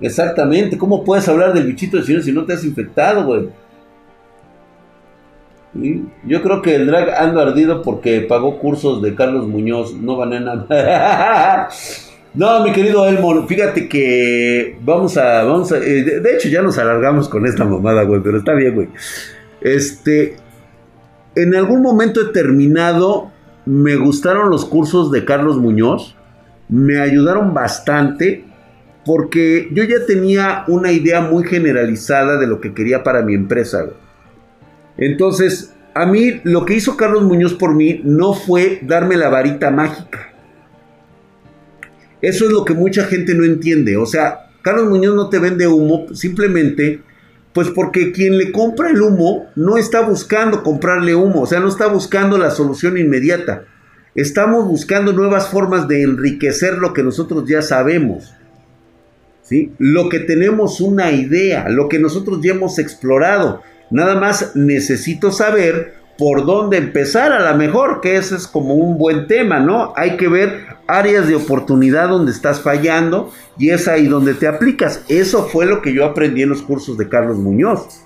[0.00, 3.48] Exactamente, ¿cómo puedes hablar del bichito de Señor si no te has infectado, güey?
[6.24, 10.40] Yo creo que el drag ando ardido porque pagó cursos de Carlos Muñoz, no gané
[10.40, 11.68] nada.
[12.34, 16.78] no, mi querido Elmo, fíjate que vamos a, vamos a, eh, de, hecho ya nos
[16.78, 18.88] alargamos con esta mamada, güey, pero está bien, güey.
[19.60, 20.36] Este,
[21.36, 23.30] en algún momento determinado
[23.66, 26.16] me gustaron los cursos de Carlos Muñoz,
[26.68, 28.44] me ayudaron bastante
[29.04, 33.86] porque yo ya tenía una idea muy generalizada de lo que quería para mi empresa.
[34.96, 39.70] Entonces, a mí lo que hizo Carlos Muñoz por mí no fue darme la varita
[39.70, 40.33] mágica.
[42.24, 43.96] Eso es lo que mucha gente no entiende.
[43.96, 47.02] O sea, Carlos Muñoz no te vende humo, simplemente
[47.52, 51.68] pues porque quien le compra el humo no está buscando comprarle humo, o sea, no
[51.68, 53.64] está buscando la solución inmediata.
[54.14, 58.34] Estamos buscando nuevas formas de enriquecer lo que nosotros ya sabemos.
[59.42, 59.72] ¿sí?
[59.78, 63.62] Lo que tenemos una idea, lo que nosotros ya hemos explorado.
[63.90, 68.98] Nada más necesito saber por dónde empezar a lo mejor, que ese es como un
[68.98, 69.92] buen tema, ¿no?
[69.96, 75.04] Hay que ver áreas de oportunidad donde estás fallando y es ahí donde te aplicas.
[75.08, 78.04] Eso fue lo que yo aprendí en los cursos de Carlos Muñoz.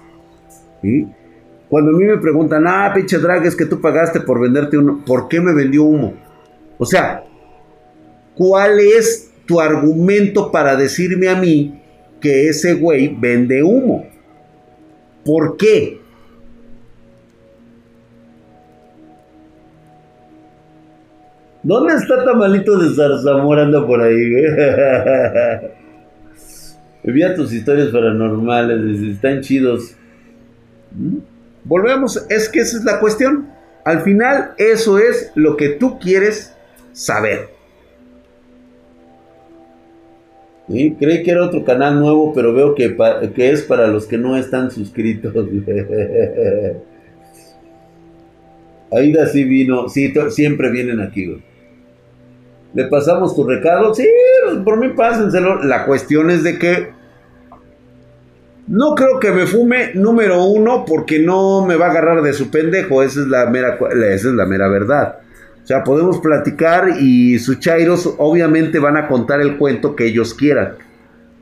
[1.69, 5.03] Cuando a mí me preguntan, ah, pinche drag, es que tú pagaste por venderte uno,
[5.05, 6.15] ¿por qué me vendió humo?
[6.79, 7.25] O sea,
[8.35, 11.83] ¿cuál es tu argumento para decirme a mí
[12.21, 14.07] que ese güey vende humo?
[15.25, 15.98] ¿Por qué?
[21.69, 23.65] ¿Dónde está Tamalito de Zarzamora?
[23.65, 24.45] Anda por ahí, güey.
[27.05, 29.95] Envía tus historias paranormales, están chidos.
[30.93, 31.19] ¿Mm?
[31.65, 33.49] Volvemos, es que esa es la cuestión.
[33.85, 36.57] Al final, eso es lo que tú quieres
[36.93, 37.51] saber.
[40.69, 42.97] Creí que era otro canal nuevo, pero veo que,
[43.35, 45.35] que es para los que no están suscritos.
[48.91, 51.48] Aida sí vino, sí, siempre vienen aquí, güey.
[52.75, 53.95] ¿Le pasamos tu recado?
[53.95, 54.07] Sí,
[54.45, 55.63] pues, por mí pásenselo.
[55.65, 56.91] La cuestión es de que
[58.67, 62.51] no creo que me fume, número uno, porque no me va a agarrar de su
[62.51, 63.03] pendejo.
[63.03, 65.21] Esa es la mera, esa es la mera verdad.
[65.63, 70.35] O sea, podemos platicar y sus chairos obviamente van a contar el cuento que ellos
[70.35, 70.75] quieran.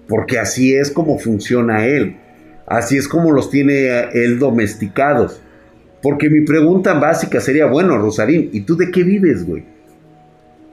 [0.09, 2.17] Porque así es como funciona él.
[2.67, 5.41] Así es como los tiene él domesticados.
[6.03, 9.65] Porque mi pregunta básica sería, bueno, Rosarín, ¿y tú de qué vives, güey?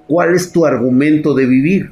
[0.08, 1.92] ¿Cuál es tu argumento de vivir?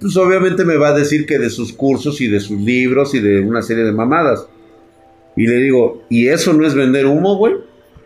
[0.00, 3.20] Pues obviamente me va a decir que de sus cursos y de sus libros y
[3.20, 4.46] de una serie de mamadas.
[5.36, 7.54] Y le digo, ¿y eso no es vender humo, güey?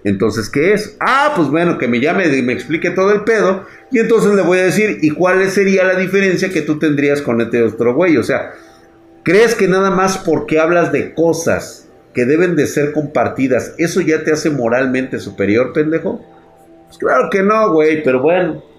[0.05, 0.97] Entonces, ¿qué es?
[1.01, 3.65] Ah, pues bueno, que me llame y me explique todo el pedo.
[3.91, 7.41] Y entonces le voy a decir, ¿y cuál sería la diferencia que tú tendrías con
[7.41, 8.17] este otro güey?
[8.17, 8.53] O sea,
[9.23, 14.25] ¿crees que nada más porque hablas de cosas que deben de ser compartidas, eso ya
[14.25, 16.21] te hace moralmente superior, pendejo?
[16.87, 18.72] Pues claro que no, güey, pero bueno.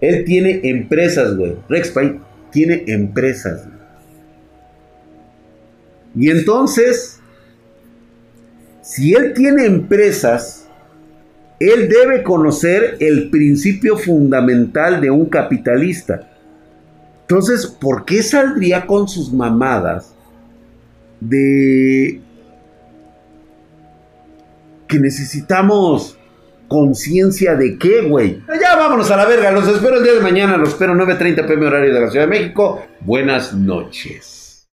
[0.00, 1.56] Él tiene empresas, güey.
[1.68, 2.20] RexPay
[2.50, 3.66] tiene empresas.
[6.14, 7.20] Y entonces,
[8.82, 10.68] si él tiene empresas,
[11.60, 16.28] él debe conocer el principio fundamental de un capitalista.
[17.22, 20.14] Entonces, ¿por qué saldría con sus mamadas
[21.20, 22.20] de
[24.86, 26.17] que necesitamos
[26.68, 28.42] conciencia de qué, güey?
[28.60, 31.66] Ya vámonos a la verga, los espero el día de mañana, los espero 9.30 pm
[31.66, 32.86] horario de la Ciudad de México.
[33.00, 34.37] Buenas noches.